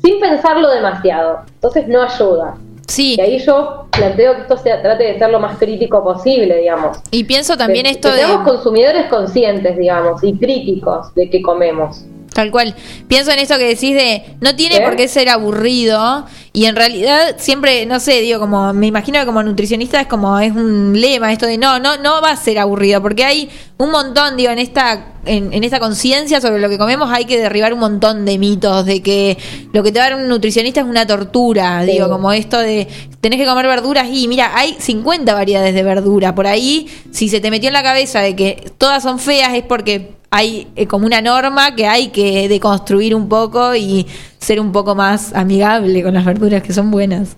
sin 0.02 0.20
pensarlo 0.20 0.70
demasiado. 0.70 1.42
Entonces 1.54 1.88
no 1.88 2.02
ayuda. 2.02 2.56
Sí. 2.88 3.16
Y 3.18 3.22
ahí 3.22 3.40
yo 3.40 3.88
planteo 3.92 4.36
que 4.36 4.42
esto 4.42 4.58
se 4.58 4.76
trate 4.78 5.04
de 5.04 5.20
ser 5.20 5.30
lo 5.30 5.40
más 5.40 5.58
crítico 5.58 6.04
posible, 6.04 6.58
digamos. 6.58 6.98
Y 7.12 7.24
pienso 7.24 7.56
también 7.56 7.86
esto 7.86 8.10
que 8.10 8.16
de... 8.16 8.22
Seamos 8.22 8.48
consumidores 8.48 9.06
conscientes, 9.08 9.78
digamos, 9.78 10.24
y 10.24 10.38
críticos 10.38 11.14
de 11.14 11.30
qué 11.30 11.42
comemos. 11.42 12.04
Tal 12.34 12.52
cual. 12.52 12.76
Pienso 13.08 13.32
en 13.32 13.40
esto 13.40 13.58
que 13.58 13.68
decís 13.68 13.96
de 13.96 14.24
no 14.40 14.56
tiene 14.56 14.82
por 14.82 14.96
qué 14.96 15.08
ser 15.08 15.30
aburrido 15.30 16.26
y 16.54 16.66
en 16.66 16.76
realidad 16.76 17.36
siempre, 17.38 17.86
no 17.86 18.00
sé, 18.00 18.22
digo, 18.22 18.40
como 18.40 18.74
me 18.74 18.88
imagino 18.88 19.20
que 19.20 19.26
como 19.26 19.44
nutricionista 19.44 20.02
es 20.02 20.08
como 20.08 20.40
es 20.40 20.52
un 20.52 21.00
lema 21.00 21.32
esto 21.32 21.46
de 21.46 21.58
no, 21.58 21.80
no, 21.80 21.98
no 21.98 22.22
va 22.22 22.32
a 22.32 22.36
ser 22.36 22.60
aburrido 22.60 23.02
porque 23.02 23.26
hay 23.26 23.50
un 23.80 23.92
montón, 23.92 24.36
digo, 24.36 24.52
en 24.52 24.60
esta 24.60 25.06
en, 25.26 25.54
en 25.54 25.64
esta 25.64 25.80
conciencia 25.80 26.42
sobre 26.42 26.60
lo 26.60 26.68
que 26.68 26.78
comemos 26.78 27.10
hay 27.12 27.24
que 27.24 27.40
derribar 27.40 27.74
un 27.74 27.80
montón 27.80 28.26
de 28.26 28.38
mitos 28.38 28.86
de 28.86 29.02
que 29.02 29.38
lo 29.72 29.84
que 29.84 29.94
te 29.94 30.00
va 30.00 30.06
a 30.06 30.10
dar 30.10 30.20
un 30.20 30.28
nutricionista 30.28 30.82
es 30.82 30.86
una 30.86 31.08
tortura, 31.08 31.84
digo, 31.84 32.10
como 32.10 32.34
esto 32.34 32.60
de 32.60 32.90
tenés 33.22 33.40
que 33.40 33.46
comer 33.46 33.68
verduras 33.68 34.10
y 34.12 34.28
mira, 34.28 34.52
hay 34.54 34.76
50 34.78 35.34
variedades 35.34 35.74
de 35.74 35.84
verdura, 35.84 36.36
por 36.36 36.46
ahí 36.46 36.88
si 37.12 37.30
se 37.30 37.40
te 37.40 37.52
metió 37.52 37.70
en 37.70 37.74
la 37.74 37.84
cabeza 37.84 38.20
de 38.20 38.36
que 38.36 38.70
todas 38.78 39.02
son 39.02 39.18
feas 39.18 39.54
es 39.54 39.64
porque 39.64 40.12
hay 40.30 40.68
eh, 40.76 40.86
como 40.86 41.06
una 41.06 41.22
norma 41.22 41.74
que 41.74 41.88
hay 41.88 42.10
que 42.10 42.50
deconstruir 42.50 43.16
un 43.16 43.30
poco 43.30 43.76
y 43.76 44.06
ser 44.40 44.60
un 44.60 44.74
poco 44.74 44.94
más 44.94 45.34
amigable 45.34 46.04
con 46.04 46.14
las 46.14 46.26
verduras 46.26 46.62
que 46.64 46.74
son 46.74 46.92
buenas. 46.92 47.38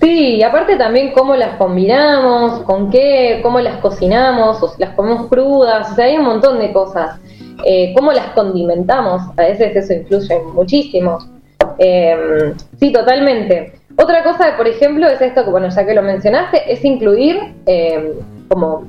Sí, 0.00 0.36
y 0.36 0.42
aparte 0.42 0.76
también 0.76 1.12
cómo 1.12 1.34
las 1.36 1.56
combinamos, 1.56 2.60
con 2.60 2.90
qué, 2.90 3.40
cómo 3.42 3.60
las 3.60 3.78
cocinamos, 3.78 4.62
o 4.62 4.68
si 4.68 4.80
las 4.80 4.94
comemos 4.94 5.28
crudas, 5.28 5.92
o 5.92 5.94
sea, 5.94 6.06
hay 6.06 6.16
un 6.16 6.24
montón 6.24 6.58
de 6.58 6.72
cosas. 6.72 7.18
Eh, 7.64 7.92
cómo 7.94 8.12
las 8.12 8.28
condimentamos, 8.28 9.22
a 9.36 9.42
veces 9.42 9.74
eso 9.74 9.94
influye 9.94 10.38
muchísimo. 10.54 11.18
Em, 11.78 12.54
sí, 12.78 12.92
totalmente. 12.92 13.80
Otra 13.98 14.22
cosa, 14.22 14.56
por 14.56 14.68
ejemplo, 14.68 15.08
es 15.08 15.20
esto 15.20 15.44
que, 15.44 15.50
bueno, 15.50 15.68
ya 15.70 15.86
que 15.86 15.94
lo 15.94 16.02
mencionaste, 16.02 16.70
es 16.70 16.84
incluir 16.84 17.54
em, 17.66 18.12
como 18.48 18.84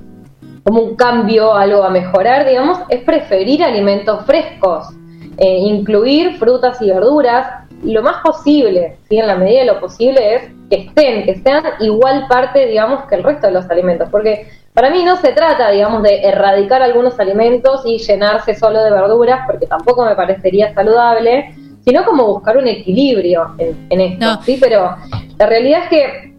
como 0.68 0.82
un 0.82 0.96
cambio, 0.98 1.54
algo 1.54 1.82
a 1.82 1.90
mejorar, 1.90 2.46
digamos, 2.46 2.80
es 2.90 3.02
preferir 3.04 3.64
alimentos 3.64 4.26
frescos, 4.26 4.90
eh, 5.38 5.60
incluir 5.60 6.36
frutas 6.38 6.82
y 6.82 6.90
verduras 6.90 7.48
lo 7.84 8.04
más 8.04 8.18
posible, 8.22 8.98
¿sí? 9.08 9.18
en 9.18 9.28
la 9.28 9.36
medida 9.36 9.62
de 9.62 9.66
lo 9.68 9.80
posible 9.80 10.36
es 10.36 10.44
que 10.70 10.76
estén, 10.76 11.26
que 11.26 11.36
sean 11.36 11.64
igual 11.80 12.28
parte, 12.28 12.66
digamos, 12.66 13.06
que 13.06 13.16
el 13.16 13.24
resto 13.24 13.48
de 13.48 13.54
los 13.54 13.70
alimentos, 13.70 14.10
porque 14.10 14.48
para 14.74 14.90
mí 14.90 15.04
no 15.04 15.16
se 15.18 15.32
trata, 15.32 15.72
digamos, 15.72 16.04
de 16.04 16.22
erradicar 16.24 16.82
algunos 16.82 17.20
alimentos 17.20 17.82
y 17.86 17.98
llenarse 17.98 18.54
solo 18.54 18.84
de 18.84 18.92
verduras, 18.92 19.42
porque 19.48 19.66
tampoco 19.66 20.06
me 20.06 20.16
parecería 20.16 20.74
saludable, 20.74 21.56
sino 21.84 22.06
como 22.06 22.28
buscar 22.28 22.58
un 22.58 22.68
equilibrio 22.68 23.56
en, 23.58 24.02
esto, 24.02 24.42
¿sí? 24.44 24.58
Pero 24.60 24.96
la 25.40 25.46
realidad 25.46 25.84
es 25.84 25.90
que 25.90 26.37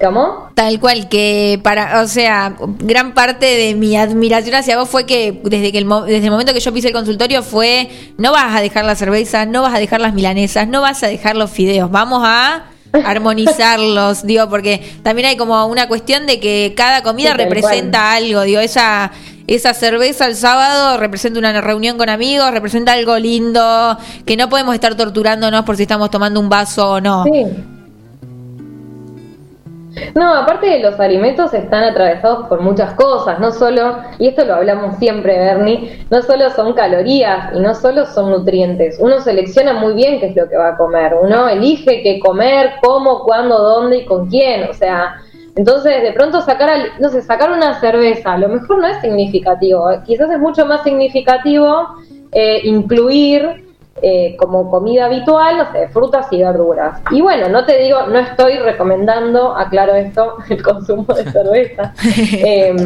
¿Cómo? 0.00 0.50
Tal 0.54 0.78
cual, 0.78 1.08
que 1.08 1.58
para, 1.62 2.02
o 2.02 2.08
sea, 2.08 2.54
gran 2.78 3.14
parte 3.14 3.46
de 3.46 3.74
mi 3.74 3.96
admiración 3.96 4.54
hacia 4.54 4.76
vos 4.76 4.88
fue 4.88 5.06
que 5.06 5.40
desde 5.44 5.72
que 5.72 5.78
el, 5.78 5.88
desde 6.06 6.24
el 6.24 6.30
momento 6.30 6.52
que 6.52 6.60
yo 6.60 6.72
pise 6.72 6.88
el 6.88 6.92
consultorio 6.92 7.42
fue, 7.42 7.88
no 8.18 8.32
vas 8.32 8.54
a 8.54 8.60
dejar 8.60 8.84
la 8.84 8.94
cerveza, 8.94 9.46
no 9.46 9.62
vas 9.62 9.74
a 9.74 9.78
dejar 9.78 10.00
las 10.00 10.12
milanesas, 10.12 10.68
no 10.68 10.82
vas 10.82 11.02
a 11.02 11.06
dejar 11.06 11.36
los 11.36 11.50
fideos, 11.50 11.90
vamos 11.90 12.22
a 12.24 12.66
armonizarlos, 12.92 14.26
digo, 14.26 14.50
porque 14.50 14.82
también 15.02 15.28
hay 15.28 15.36
como 15.36 15.66
una 15.66 15.88
cuestión 15.88 16.26
de 16.26 16.40
que 16.40 16.74
cada 16.76 17.02
comida 17.02 17.32
representa 17.32 18.12
algo, 18.12 18.42
digo, 18.42 18.60
esa 18.60 19.12
esa 19.46 19.74
cerveza 19.74 20.26
el 20.26 20.34
sábado 20.34 20.96
representa 20.96 21.38
una 21.38 21.60
reunión 21.60 21.96
con 21.96 22.08
amigos, 22.08 22.50
representa 22.50 22.92
algo 22.92 23.16
lindo, 23.16 23.96
que 24.24 24.36
no 24.36 24.48
podemos 24.48 24.74
estar 24.74 24.96
torturándonos 24.96 25.64
por 25.64 25.76
si 25.76 25.82
estamos 25.82 26.10
tomando 26.10 26.40
un 26.40 26.48
vaso 26.48 26.94
o 26.94 27.00
no. 27.00 27.22
Sí. 27.24 27.46
No, 30.14 30.34
aparte 30.34 30.66
de 30.66 30.80
los 30.80 31.00
alimentos 31.00 31.54
están 31.54 31.84
atravesados 31.84 32.48
por 32.48 32.60
muchas 32.60 32.92
cosas, 32.94 33.38
no 33.40 33.50
solo, 33.50 33.96
y 34.18 34.28
esto 34.28 34.44
lo 34.44 34.54
hablamos 34.54 34.96
siempre, 34.98 35.38
Bernie, 35.38 36.04
no 36.10 36.22
solo 36.22 36.50
son 36.50 36.74
calorías 36.74 37.54
y 37.54 37.60
no 37.60 37.74
solo 37.74 38.04
son 38.06 38.30
nutrientes. 38.30 38.98
Uno 39.00 39.20
selecciona 39.20 39.72
muy 39.72 39.94
bien 39.94 40.20
qué 40.20 40.26
es 40.26 40.36
lo 40.36 40.48
que 40.48 40.56
va 40.56 40.70
a 40.70 40.76
comer, 40.76 41.14
uno 41.20 41.48
elige 41.48 42.02
qué 42.02 42.20
comer, 42.20 42.72
cómo, 42.82 43.24
cuándo, 43.24 43.58
dónde 43.58 43.98
y 43.98 44.04
con 44.04 44.28
quién. 44.28 44.68
O 44.68 44.74
sea, 44.74 45.16
entonces 45.54 46.02
de 46.02 46.12
pronto 46.12 46.42
sacar, 46.42 46.78
no 47.00 47.08
sé, 47.08 47.22
sacar 47.22 47.50
una 47.50 47.80
cerveza, 47.80 48.34
a 48.34 48.38
lo 48.38 48.48
mejor 48.48 48.78
no 48.78 48.86
es 48.86 49.00
significativo, 49.00 49.88
quizás 50.04 50.30
es 50.30 50.38
mucho 50.38 50.66
más 50.66 50.82
significativo 50.82 51.88
eh, 52.32 52.60
incluir 52.64 53.65
eh, 54.02 54.36
como 54.38 54.70
comida 54.70 55.06
habitual, 55.06 55.56
no 55.56 55.72
sé, 55.72 55.88
frutas 55.88 56.26
y 56.30 56.42
verduras. 56.42 57.00
Y 57.10 57.22
bueno, 57.22 57.48
no 57.48 57.64
te 57.64 57.78
digo, 57.78 58.06
no 58.06 58.18
estoy 58.18 58.58
recomendando, 58.58 59.56
aclaro 59.56 59.94
esto, 59.94 60.34
el 60.50 60.62
consumo 60.62 61.06
de 61.14 61.30
cerveza, 61.30 61.94
em, 62.32 62.76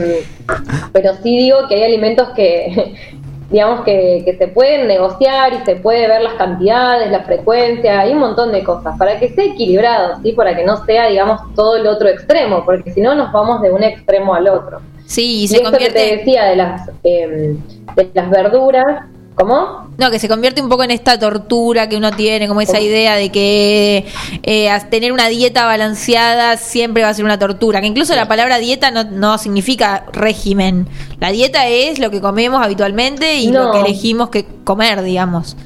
pero 0.92 1.14
sí 1.22 1.36
digo 1.36 1.66
que 1.68 1.74
hay 1.74 1.82
alimentos 1.82 2.28
que, 2.30 2.94
digamos, 3.50 3.84
que, 3.84 4.22
que, 4.24 4.36
se 4.38 4.46
pueden 4.46 4.86
negociar 4.86 5.52
y 5.52 5.64
se 5.64 5.76
puede 5.76 6.06
ver 6.06 6.22
las 6.22 6.34
cantidades, 6.34 7.10
la 7.10 7.24
frecuencia, 7.24 8.00
hay 8.00 8.12
un 8.12 8.20
montón 8.20 8.52
de 8.52 8.62
cosas, 8.62 8.96
para 8.96 9.18
que 9.18 9.30
sea 9.30 9.46
equilibrado, 9.46 10.20
¿sí? 10.22 10.30
Para 10.32 10.54
que 10.54 10.64
no 10.64 10.84
sea, 10.84 11.08
digamos, 11.08 11.40
todo 11.56 11.76
el 11.76 11.88
otro 11.88 12.08
extremo, 12.08 12.64
porque 12.64 12.92
si 12.92 13.00
no 13.00 13.16
nos 13.16 13.32
vamos 13.32 13.62
de 13.62 13.72
un 13.72 13.82
extremo 13.82 14.32
al 14.32 14.46
otro. 14.46 14.80
Sí, 15.06 15.42
y 15.42 15.48
se 15.48 15.60
convierte... 15.60 15.86
que 15.86 15.92
te 15.92 16.16
decía 16.18 16.44
de 16.44 16.54
las, 16.54 16.88
eh, 17.02 17.56
de 17.96 18.10
las 18.14 18.30
verduras, 18.30 19.06
¿Cómo? 19.34 19.88
No, 19.96 20.10
que 20.10 20.18
se 20.18 20.28
convierte 20.28 20.60
un 20.60 20.68
poco 20.68 20.84
en 20.84 20.90
esta 20.90 21.18
tortura 21.18 21.88
que 21.88 21.96
uno 21.96 22.10
tiene, 22.12 22.48
como 22.48 22.60
esa 22.60 22.80
idea 22.80 23.16
de 23.16 23.30
que 23.30 24.06
eh, 24.42 24.68
tener 24.90 25.12
una 25.12 25.28
dieta 25.28 25.66
balanceada 25.66 26.56
siempre 26.56 27.02
va 27.02 27.10
a 27.10 27.14
ser 27.14 27.24
una 27.24 27.38
tortura. 27.38 27.80
Que 27.80 27.86
incluso 27.86 28.14
la 28.14 28.28
palabra 28.28 28.58
dieta 28.58 28.90
no, 28.90 29.04
no 29.04 29.38
significa 29.38 30.04
régimen. 30.12 30.88
La 31.20 31.30
dieta 31.30 31.68
es 31.68 31.98
lo 31.98 32.10
que 32.10 32.20
comemos 32.20 32.62
habitualmente 32.62 33.36
y 33.36 33.50
lo 33.50 33.72
que 33.72 33.80
elegimos 33.80 34.30
que 34.30 34.46
comer, 34.64 35.02
digamos. 35.02 35.56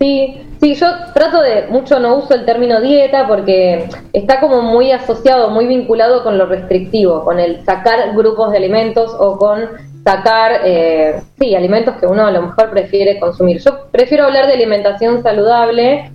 Sí, 0.00 0.48
Sí, 0.60 0.74
yo 0.74 0.88
trato 1.14 1.40
de, 1.40 1.68
mucho 1.68 2.00
no 2.00 2.16
uso 2.16 2.34
el 2.34 2.44
término 2.44 2.80
dieta 2.80 3.28
porque 3.28 3.88
está 4.12 4.40
como 4.40 4.60
muy 4.60 4.90
asociado, 4.90 5.50
muy 5.50 5.66
vinculado 5.66 6.24
con 6.24 6.36
lo 6.36 6.46
restrictivo, 6.46 7.24
con 7.24 7.38
el 7.38 7.64
sacar 7.64 8.12
grupos 8.16 8.50
de 8.50 8.56
alimentos 8.56 9.14
o 9.20 9.38
con 9.38 9.68
sacar, 10.08 10.62
eh, 10.64 11.20
sí, 11.38 11.54
alimentos 11.54 11.96
que 11.96 12.06
uno 12.06 12.26
a 12.26 12.30
lo 12.30 12.40
mejor 12.40 12.70
prefiere 12.70 13.20
consumir. 13.20 13.60
Yo 13.60 13.88
prefiero 13.90 14.24
hablar 14.24 14.46
de 14.46 14.54
alimentación 14.54 15.22
saludable 15.22 16.10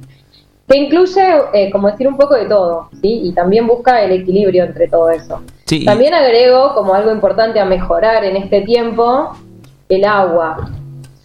que 0.67 0.77
incluye, 0.77 1.21
eh, 1.53 1.69
como 1.69 1.91
decir, 1.91 2.07
un 2.07 2.17
poco 2.17 2.33
de 2.33 2.45
todo, 2.45 2.89
¿sí? 3.01 3.21
Y 3.23 3.33
también 3.33 3.67
busca 3.67 4.01
el 4.01 4.11
equilibrio 4.11 4.63
entre 4.63 4.87
todo 4.87 5.11
eso. 5.11 5.43
También 5.85 6.15
agrego 6.15 6.73
como 6.73 6.95
algo 6.95 7.11
importante 7.11 7.59
a 7.59 7.65
mejorar 7.65 8.23
en 8.23 8.35
este 8.35 8.61
tiempo 8.61 9.37
el 9.89 10.05
agua. 10.05 10.71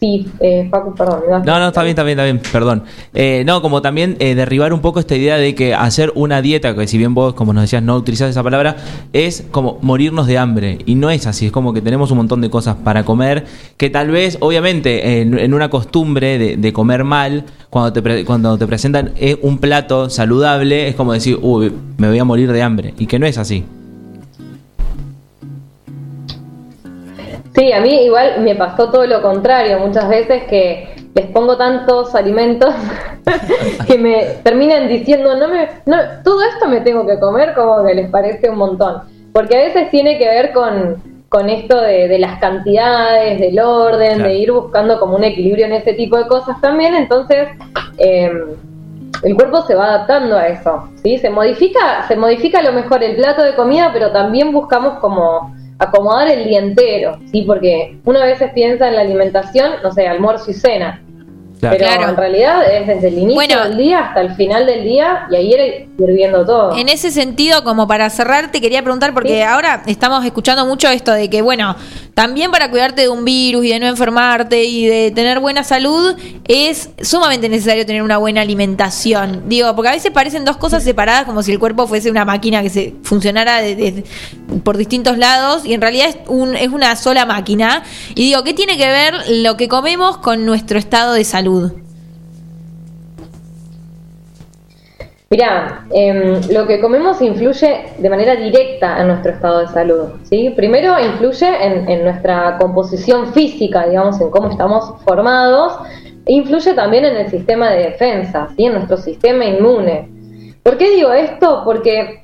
Sí, 0.01 0.29
eh, 0.39 0.71
perdón. 0.71 1.23
No, 1.45 1.59
no, 1.59 1.69
está 1.69 1.83
bien, 1.83 1.91
está 1.91 2.05
bien, 2.05 2.19
está 2.19 2.25
bien, 2.25 2.41
perdón. 2.53 2.85
Eh, 3.15 3.43
no, 3.45 3.61
como 3.61 3.83
también 3.83 4.17
eh, 4.21 4.37
derribar 4.37 4.73
un 4.73 4.81
poco 4.81 5.01
esta 5.01 5.17
idea 5.17 5.39
de 5.39 5.57
que 5.57 5.75
hacer 5.75 6.13
una 6.15 6.41
dieta, 6.41 6.77
que 6.77 6.87
si 6.87 6.99
bien 6.99 7.15
vos, 7.15 7.35
como 7.35 7.53
nos 7.53 7.65
decías, 7.65 7.83
no 7.83 7.97
utilizás 7.97 8.31
esa 8.31 8.45
palabra, 8.45 8.77
es 9.13 9.45
como 9.51 9.79
morirnos 9.83 10.29
de 10.29 10.39
hambre. 10.39 10.79
Y 10.87 10.95
no 10.95 11.11
es 11.11 11.27
así, 11.27 11.47
es 11.47 11.53
como 11.53 11.73
que 11.73 11.83
tenemos 11.83 12.13
un 12.13 12.19
montón 12.19 12.41
de 12.41 12.49
cosas 12.49 12.77
para 12.77 13.05
comer, 13.05 13.45
que 13.77 13.91
tal 13.91 14.13
vez, 14.13 14.39
obviamente, 14.41 15.21
en, 15.21 15.53
una 15.53 15.69
costumbre 15.69 16.57
de, 16.57 16.73
comer 16.73 17.03
mal, 17.03 17.45
cuando 17.69 17.93
te, 17.93 18.25
cuando 18.25 18.57
te 18.57 18.69
presentan 18.69 19.15
un 19.43 19.59
plato 19.59 20.11
saludable, 20.11 20.87
es 20.87 20.95
como 20.95 21.13
decir, 21.13 21.39
uy, 21.43 21.73
me 21.97 22.09
voy 22.09 22.19
a 22.21 22.25
morir 22.25 22.53
de 22.53 22.63
hambre. 22.63 22.95
Y 22.99 23.07
que 23.07 23.19
no 23.19 23.27
es 23.27 23.37
así. 23.37 23.65
Sí, 27.59 27.73
a 27.73 27.81
mí 27.81 28.05
igual 28.05 28.41
me 28.43 28.55
pasó 28.55 28.89
todo 28.89 29.05
lo 29.05 29.21
contrario, 29.21 29.81
muchas 29.81 30.09
veces 30.09 30.45
que 30.45 30.95
les 31.13 31.27
pongo 31.27 31.57
tantos 31.57 32.15
alimentos 32.15 32.73
que 33.89 33.99
me 33.99 34.27
terminan 34.45 34.87
diciendo, 34.87 35.35
no 35.37 35.49
me, 35.49 35.69
no, 35.85 35.97
todo 36.23 36.41
esto 36.45 36.69
me 36.69 36.83
tengo 36.83 37.05
que 37.05 37.19
comer, 37.19 37.55
como 37.55 37.85
que 37.85 37.97
les 37.97 38.09
parece 38.11 38.49
un 38.49 38.59
montón. 38.59 39.03
Porque 39.33 39.57
a 39.57 39.65
veces 39.65 39.91
tiene 39.91 40.19
que 40.19 40.29
ver 40.29 40.53
con, 40.53 41.03
con 41.29 41.51
esto 41.51 41.81
de, 41.81 42.17
las 42.21 42.39
cantidades, 42.39 43.41
del 43.41 43.59
orden, 43.59 44.23
de 44.23 44.35
ir 44.35 44.53
buscando 44.53 45.01
como 45.01 45.17
un 45.17 45.25
equilibrio 45.25 45.67
en 45.67 45.73
ese 45.73 45.95
tipo 45.95 46.17
de 46.17 46.29
cosas 46.29 46.61
también, 46.61 46.95
entonces 46.95 47.49
em, 47.97 48.55
el 49.25 49.35
cuerpo 49.35 49.63
se 49.63 49.75
va 49.75 49.87
adaptando 49.87 50.37
a 50.37 50.47
eso, 50.47 50.91
¿sí? 51.03 51.19
Se 51.19 51.29
modifica, 51.29 52.07
se 52.07 52.15
modifica 52.15 52.61
a 52.61 52.63
lo 52.63 52.73
mejor 52.73 53.03
el 53.03 53.17
plato 53.17 53.43
de 53.43 53.57
comida, 53.57 53.91
pero 53.93 54.13
también 54.13 54.53
buscamos 54.53 55.01
como 55.01 55.58
acomodar 55.79 56.29
el 56.29 56.45
día 56.45 56.61
entero, 56.61 57.19
¿sí? 57.31 57.43
Porque 57.43 57.99
uno 58.05 58.21
a 58.21 58.27
veces 58.27 58.51
piensa 58.53 58.89
en 58.89 58.97
la 58.97 59.03
alimentación, 59.03 59.73
no 59.83 59.93
sé, 59.93 60.07
almuerzo 60.07 60.51
y 60.51 60.55
cena. 60.55 61.03
Pero 61.61 61.87
en 61.87 62.17
realidad 62.17 62.73
es 62.73 62.87
desde 62.87 63.09
el 63.09 63.19
inicio 63.19 63.65
del 63.65 63.77
día 63.77 64.01
hasta 64.01 64.21
el 64.21 64.35
final 64.35 64.67
del 64.67 64.85
día 64.85 65.27
y 65.31 65.37
ahí 65.37 65.53
ir 65.53 65.89
viendo 66.15 66.45
todo. 66.45 66.77
En 66.77 66.89
ese 66.89 67.11
sentido, 67.11 67.65
como 67.65 67.89
para 67.89 68.09
cerrar, 68.11 68.53
te 68.53 68.61
quería 68.61 68.83
preguntar, 68.83 69.13
porque 69.15 69.43
ahora 69.45 69.83
estamos 69.87 70.25
escuchando 70.25 70.65
mucho 70.67 70.89
esto 70.89 71.13
de 71.13 71.29
que, 71.29 71.43
bueno, 71.43 71.75
también 72.15 72.51
para 72.51 72.71
cuidarte 72.71 73.03
de 73.03 73.09
un 73.09 73.25
virus 73.25 73.65
y 73.65 73.71
de 73.71 73.81
no 73.81 73.87
enfermarte 73.87 74.65
y 74.65 74.87
de 74.87 75.11
tener 75.11 75.41
buena 75.41 75.65
salud, 75.65 76.17
es 76.47 76.91
sumamente 77.03 77.49
necesario 77.49 77.85
tener 77.85 78.03
una 78.03 78.19
buena 78.19 78.43
alimentación. 78.43 79.49
Digo, 79.49 79.75
porque 79.75 79.89
a 79.89 79.93
veces 79.93 80.13
parecen 80.13 80.45
dos 80.45 80.57
cosas 80.57 80.85
separadas, 80.85 81.25
como 81.25 81.43
si 81.43 81.53
el 81.53 81.59
cuerpo 81.59 81.87
fuese 81.87 82.11
una 82.11 82.25
máquina 82.25 82.63
que 82.63 82.71
se 82.71 82.95
funcionara 83.03 83.61
por 84.63 84.77
distintos 84.77 85.19
lados 85.19 85.65
y 85.65 85.75
en 85.75 85.81
realidad 85.81 86.09
es, 86.09 86.17
un, 86.29 86.57
es 86.57 86.69
una 86.69 86.95
sola 86.97 87.27
máquina. 87.27 87.83
Y 88.15 88.23
digo, 88.23 88.45
¿qué 88.45 88.55
tiene 88.55 88.77
que 88.79 88.87
ver 88.87 89.15
lo 89.29 89.57
que 89.57 89.69
comemos 89.69 90.19
con 90.19 90.47
nuestro 90.47 90.79
estado 90.79 91.15
de 91.15 91.25
salud? 91.25 91.48
Mira, 95.31 95.85
em, 95.91 96.41
lo 96.51 96.67
que 96.67 96.81
comemos 96.81 97.21
influye 97.21 97.85
de 97.99 98.09
manera 98.09 98.35
directa 98.35 98.99
en 98.99 99.09
nuestro 99.09 99.33
estado 99.33 99.59
de 99.61 99.67
salud. 99.69 100.05
¿sí? 100.23 100.55
Primero 100.57 100.99
influye 100.99 101.49
en, 101.93 102.03
nuestra 102.03 102.57
composición 102.59 103.35
física, 103.35 103.87
digamos, 103.87 104.19
en 104.23 104.31
cómo 104.31 104.49
estamos 104.49 104.95
formados, 105.05 105.75
influye 106.25 106.73
también 106.73 107.05
en 107.05 107.17
el 107.17 107.29
sistema 107.29 107.69
de 107.71 107.91
defensa, 107.91 108.49
¿sí? 108.57 108.65
en 108.65 108.73
nuestro 108.73 108.97
sistema 108.97 109.45
inmune. 109.45 110.09
¿Por 110.63 110.79
qué 110.79 110.91
digo 110.93 111.13
esto? 111.13 111.61
Porque, 111.63 112.23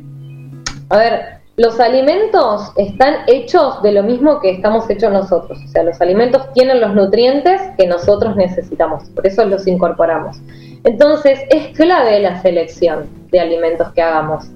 a 0.89 0.97
ver, 0.97 1.34
los 1.57 1.79
alimentos 1.79 2.73
están 2.77 3.19
hechos 3.29 3.81
de 3.83 3.93
lo 3.93 4.03
mismo 4.03 4.41
que 4.41 4.51
estamos 4.51 4.91
hechos 4.91 5.13
nosotros. 5.13 5.59
O 5.65 5.69
sea, 5.69 5.85
los 5.85 6.01
alimentos 6.01 6.53
tienen 6.53 6.81
los 6.81 6.95
nutrientes 6.95 7.61
que 7.79 7.87
nosotros 7.87 8.35
necesitamos, 8.35 9.05
por 9.11 9.27
eso 9.27 9.45
los 9.45 9.67
incorporamos. 9.67 10.39
Entonces, 10.83 11.41
es 11.51 11.69
clave 11.77 12.19
la 12.21 12.43
selección 12.43 13.09
de 13.31 13.41
alimentos 13.41 13.93
que 13.93 14.03
hagamos. 14.03 14.47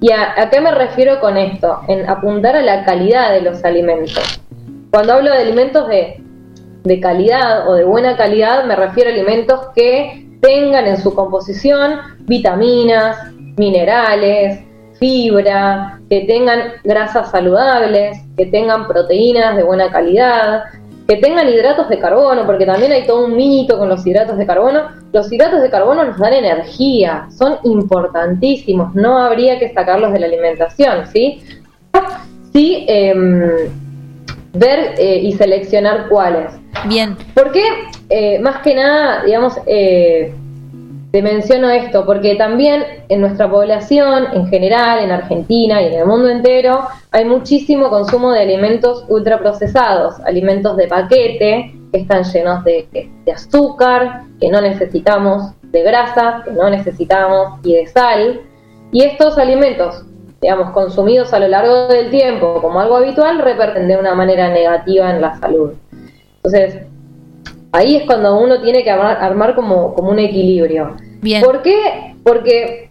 ¿Y 0.00 0.12
a, 0.12 0.48
qué 0.50 0.60
me 0.60 0.70
refiero 0.70 1.20
con 1.20 1.36
esto? 1.36 1.80
En 1.88 2.08
apuntar 2.08 2.56
a 2.56 2.62
la 2.62 2.84
calidad 2.84 3.32
de 3.32 3.42
los 3.42 3.64
alimentos. 3.64 4.40
Cuando 4.90 5.14
hablo 5.14 5.30
de 5.32 5.38
alimentos 5.38 5.88
de, 5.88 6.22
de 6.84 7.00
calidad 7.00 7.68
o 7.68 7.74
de 7.74 7.84
buena 7.84 8.16
calidad, 8.16 8.64
me 8.64 8.76
refiero 8.76 9.10
a 9.10 9.12
alimentos 9.12 9.60
que 9.74 10.28
tengan 10.40 10.86
en 10.86 10.98
su 10.98 11.14
composición 11.14 11.98
vitaminas, 12.20 13.16
minerales, 13.56 14.60
fibra, 14.98 16.00
que 16.08 16.22
tengan 16.22 16.74
grasas 16.84 17.30
saludables, 17.30 18.18
que 18.36 18.46
tengan 18.46 18.86
proteínas 18.86 19.56
de 19.56 19.62
buena 19.62 19.90
calidad, 19.90 20.64
que 21.06 21.16
tengan 21.16 21.48
hidratos 21.48 21.88
de 21.88 21.98
carbono, 21.98 22.46
porque 22.46 22.64
también 22.64 22.92
hay 22.92 23.06
todo 23.06 23.26
un 23.26 23.36
mito 23.36 23.78
con 23.78 23.88
los 23.88 24.06
hidratos 24.06 24.38
de 24.38 24.46
carbono. 24.46 24.88
Los 25.12 25.30
hidratos 25.30 25.60
de 25.60 25.70
carbono 25.70 26.04
nos 26.04 26.18
dan 26.18 26.32
energía, 26.32 27.26
son 27.36 27.58
importantísimos, 27.64 28.94
no 28.94 29.18
habría 29.18 29.58
que 29.58 29.72
sacarlos 29.72 30.12
de 30.12 30.20
la 30.20 30.26
alimentación, 30.26 31.06
¿sí? 31.12 31.42
Sí, 32.52 32.86
em, 32.88 33.68
ver 34.54 34.94
eh, 34.98 35.18
y 35.22 35.32
seleccionar 35.32 36.08
cuáles. 36.08 36.52
Bien. 36.86 37.16
Porque, 37.34 37.62
eh, 38.08 38.38
más 38.38 38.62
que 38.62 38.74
nada, 38.74 39.24
digamos, 39.24 39.54
eh, 39.66 40.32
te 41.14 41.22
menciono 41.22 41.70
esto 41.70 42.04
porque 42.04 42.34
también 42.34 42.82
en 43.08 43.20
nuestra 43.20 43.48
población, 43.48 44.24
en 44.32 44.48
general, 44.48 44.98
en 44.98 45.12
Argentina 45.12 45.80
y 45.80 45.86
en 45.86 46.00
el 46.00 46.06
mundo 46.06 46.28
entero, 46.28 46.88
hay 47.12 47.24
muchísimo 47.24 47.88
consumo 47.88 48.32
de 48.32 48.40
alimentos 48.40 49.04
ultraprocesados, 49.06 50.18
alimentos 50.26 50.76
de 50.76 50.88
paquete 50.88 51.72
que 51.92 52.00
están 52.00 52.24
llenos 52.24 52.64
de, 52.64 52.88
azúcar, 53.32 54.22
que 54.40 54.48
no 54.48 54.60
necesitamos, 54.60 55.52
de 55.62 55.84
grasas, 55.84 56.42
que 56.46 56.50
no 56.50 56.68
necesitamos 56.68 57.60
y 57.62 57.74
de 57.74 57.86
sal. 57.86 58.40
Y 58.90 59.04
estos 59.04 59.38
alimentos, 59.38 60.04
digamos, 60.40 60.72
consumidos 60.72 61.32
a 61.32 61.38
lo 61.38 61.46
largo 61.46 61.86
del 61.86 62.10
tiempo 62.10 62.60
como 62.60 62.80
algo 62.80 62.96
habitual, 62.96 63.38
reperten 63.38 63.86
de 63.86 63.96
una 63.96 64.16
manera 64.16 64.48
negativa 64.48 65.10
en 65.10 65.20
la 65.20 65.38
salud. 65.38 65.74
Entonces, 66.42 66.88
ahí 67.74 67.96
es 67.96 68.04
cuando 68.04 68.38
uno 68.38 68.62
tiene 68.62 68.84
que 68.84 68.90
armar, 68.90 69.54
como, 69.54 69.94
como 69.94 70.10
un 70.10 70.18
equilibrio. 70.20 70.96
¿Por 71.44 71.62
qué? 71.62 72.14
Porque, 72.22 72.90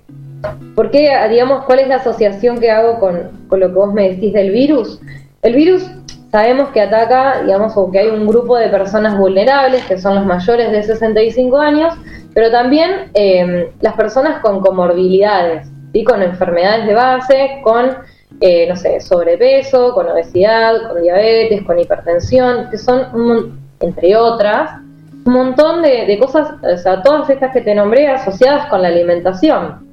porque, 0.76 1.10
digamos, 1.30 1.64
¿cuál 1.64 1.80
es 1.80 1.88
la 1.88 1.96
asociación 1.96 2.60
que 2.60 2.70
hago 2.70 3.00
con, 3.00 3.32
lo 3.50 3.68
que 3.68 3.74
vos 3.74 3.94
me 3.94 4.10
decís 4.10 4.34
del 4.34 4.52
virus? 4.52 5.00
El 5.42 5.56
virus 5.56 5.90
sabemos 6.32 6.70
que 6.70 6.82
ataca, 6.82 7.44
digamos, 7.44 7.78
o 7.78 7.90
que 7.92 8.00
hay 8.00 8.08
un 8.10 8.28
grupo 8.28 8.58
de 8.58 8.68
personas 8.68 9.18
vulnerables, 9.18 9.86
que 9.86 9.98
son 9.98 10.16
los 10.16 10.26
mayores 10.26 10.72
de 10.72 10.84
65 10.84 11.58
años, 11.58 11.94
pero 12.34 12.52
también 12.52 13.10
em, 13.14 13.68
las 13.80 13.94
personas 13.94 14.42
con 14.42 14.60
comorbilidades, 14.60 15.66
¿sí? 15.94 16.04
con 16.04 16.22
enfermedades 16.22 16.88
de 16.88 16.94
base, 16.94 17.62
con, 17.64 17.96
eh, 18.42 18.68
no 18.68 18.76
sé, 18.76 19.00
sobrepeso, 19.00 19.94
con 19.94 20.10
obesidad, 20.10 20.90
con 20.90 21.02
diabetes, 21.02 21.62
con 21.64 21.80
hipertensión, 21.80 22.70
que 22.70 22.78
son, 22.78 23.63
entre 23.84 24.16
otras, 24.16 24.80
un 25.26 25.34
montón 25.34 25.82
de, 25.82 26.18
cosas, 26.20 26.56
o 26.64 26.78
sea, 26.78 27.02
todas 27.02 27.30
estas 27.30 27.52
que 27.52 27.62
te 27.62 27.76
nombré 27.76 28.08
asociadas 28.08 28.68
con 28.68 28.82
la 28.82 28.88
alimentación. 28.88 29.88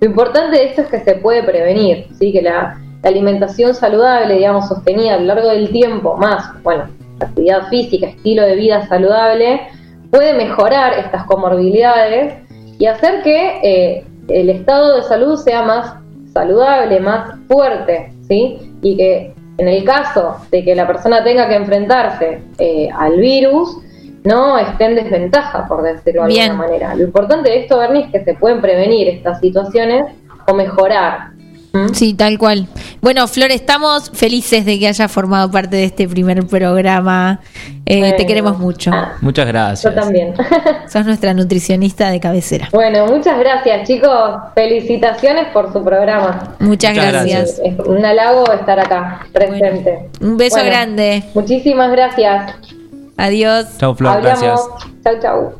Lo 0.00 0.08
importante 0.08 0.56
de 0.56 0.64
esto 0.64 0.82
es 0.82 0.88
que 0.88 1.00
se 1.00 1.14
puede 1.16 1.42
prevenir, 1.42 2.06
¿sí? 2.18 2.32
que 2.32 2.42
la, 2.42 2.78
alimentación 3.02 3.74
saludable, 3.74 4.34
digamos, 4.34 4.68
sostenida 4.68 5.14
a 5.14 5.16
lo 5.16 5.24
largo 5.24 5.48
del 5.48 5.70
tiempo, 5.70 6.18
más, 6.18 6.62
bueno, 6.62 6.84
actividad 7.18 7.68
física, 7.68 8.08
estilo 8.08 8.42
de 8.42 8.56
vida 8.56 8.86
saludable, 8.88 9.62
puede 10.10 10.34
mejorar 10.34 10.98
estas 10.98 11.24
comorbilidades 11.24 12.34
y 12.78 12.84
hacer 12.84 13.22
que 13.22 13.60
eh, 13.62 14.04
el 14.28 14.50
estado 14.50 14.96
de 14.96 15.02
salud 15.04 15.36
sea 15.38 15.62
más 15.62 15.94
saludable, 16.34 17.00
más 17.00 17.38
fuerte, 17.48 18.12
¿sí? 18.28 18.58
Y 18.82 18.98
que 18.98 19.34
en 19.58 19.68
el 19.68 19.84
caso 19.84 20.38
de 20.50 20.64
que 20.64 20.74
la 20.74 20.86
persona 20.86 21.22
tenga 21.22 21.48
que 21.48 21.54
enfrentarse 21.54 22.42
eh, 22.58 22.88
al 22.96 23.18
virus, 23.18 23.78
no 24.24 24.58
esté 24.58 24.84
en 24.84 24.96
desventaja, 24.96 25.66
por 25.66 25.82
decirlo 25.82 26.26
de 26.26 26.40
alguna 26.40 26.66
manera. 26.66 26.94
Lo 26.94 27.04
importante 27.04 27.50
de 27.50 27.60
esto, 27.60 27.78
Bernie, 27.78 28.04
es 28.04 28.10
que 28.10 28.24
se 28.24 28.34
pueden 28.34 28.60
prevenir 28.60 29.08
estas 29.08 29.40
situaciones 29.40 30.04
o 30.46 30.54
mejorar. 30.54 31.30
Sí, 31.92 32.14
tal 32.14 32.38
cual. 32.38 32.66
Bueno, 33.00 33.26
Flor, 33.28 33.50
estamos 33.50 34.10
felices 34.12 34.64
de 34.64 34.78
que 34.78 34.88
hayas 34.88 35.10
formado 35.10 35.50
parte 35.50 35.76
de 35.76 35.84
este 35.84 36.08
primer 36.08 36.46
programa. 36.46 37.40
Eh, 37.86 38.14
te 38.16 38.26
queremos 38.26 38.58
mucho. 38.58 38.90
Ah, 38.92 39.12
muchas 39.20 39.46
gracias. 39.46 39.94
Yo 39.94 40.00
también. 40.00 40.34
Sos 40.88 41.06
nuestra 41.06 41.34
nutricionista 41.34 42.10
de 42.10 42.20
cabecera. 42.20 42.68
Bueno, 42.72 43.06
muchas 43.06 43.38
gracias, 43.38 43.86
chicos. 43.86 44.30
Felicitaciones 44.54 45.46
por 45.52 45.72
su 45.72 45.82
programa. 45.82 46.56
Muchas, 46.58 46.94
gracias. 46.94 47.60
Es 47.64 47.78
un 47.86 48.04
halago 48.04 48.52
estar 48.52 48.78
acá, 48.78 49.26
presente. 49.32 50.08
un 50.20 50.36
beso 50.36 50.62
grande. 50.64 51.22
Muchísimas 51.34 51.90
gracias. 51.90 52.54
Adiós. 53.16 53.66
Chau, 53.78 53.94
Flor. 53.94 54.22
Gracias. 54.22 54.60
Chau, 55.04 55.20
chau. 55.20 55.59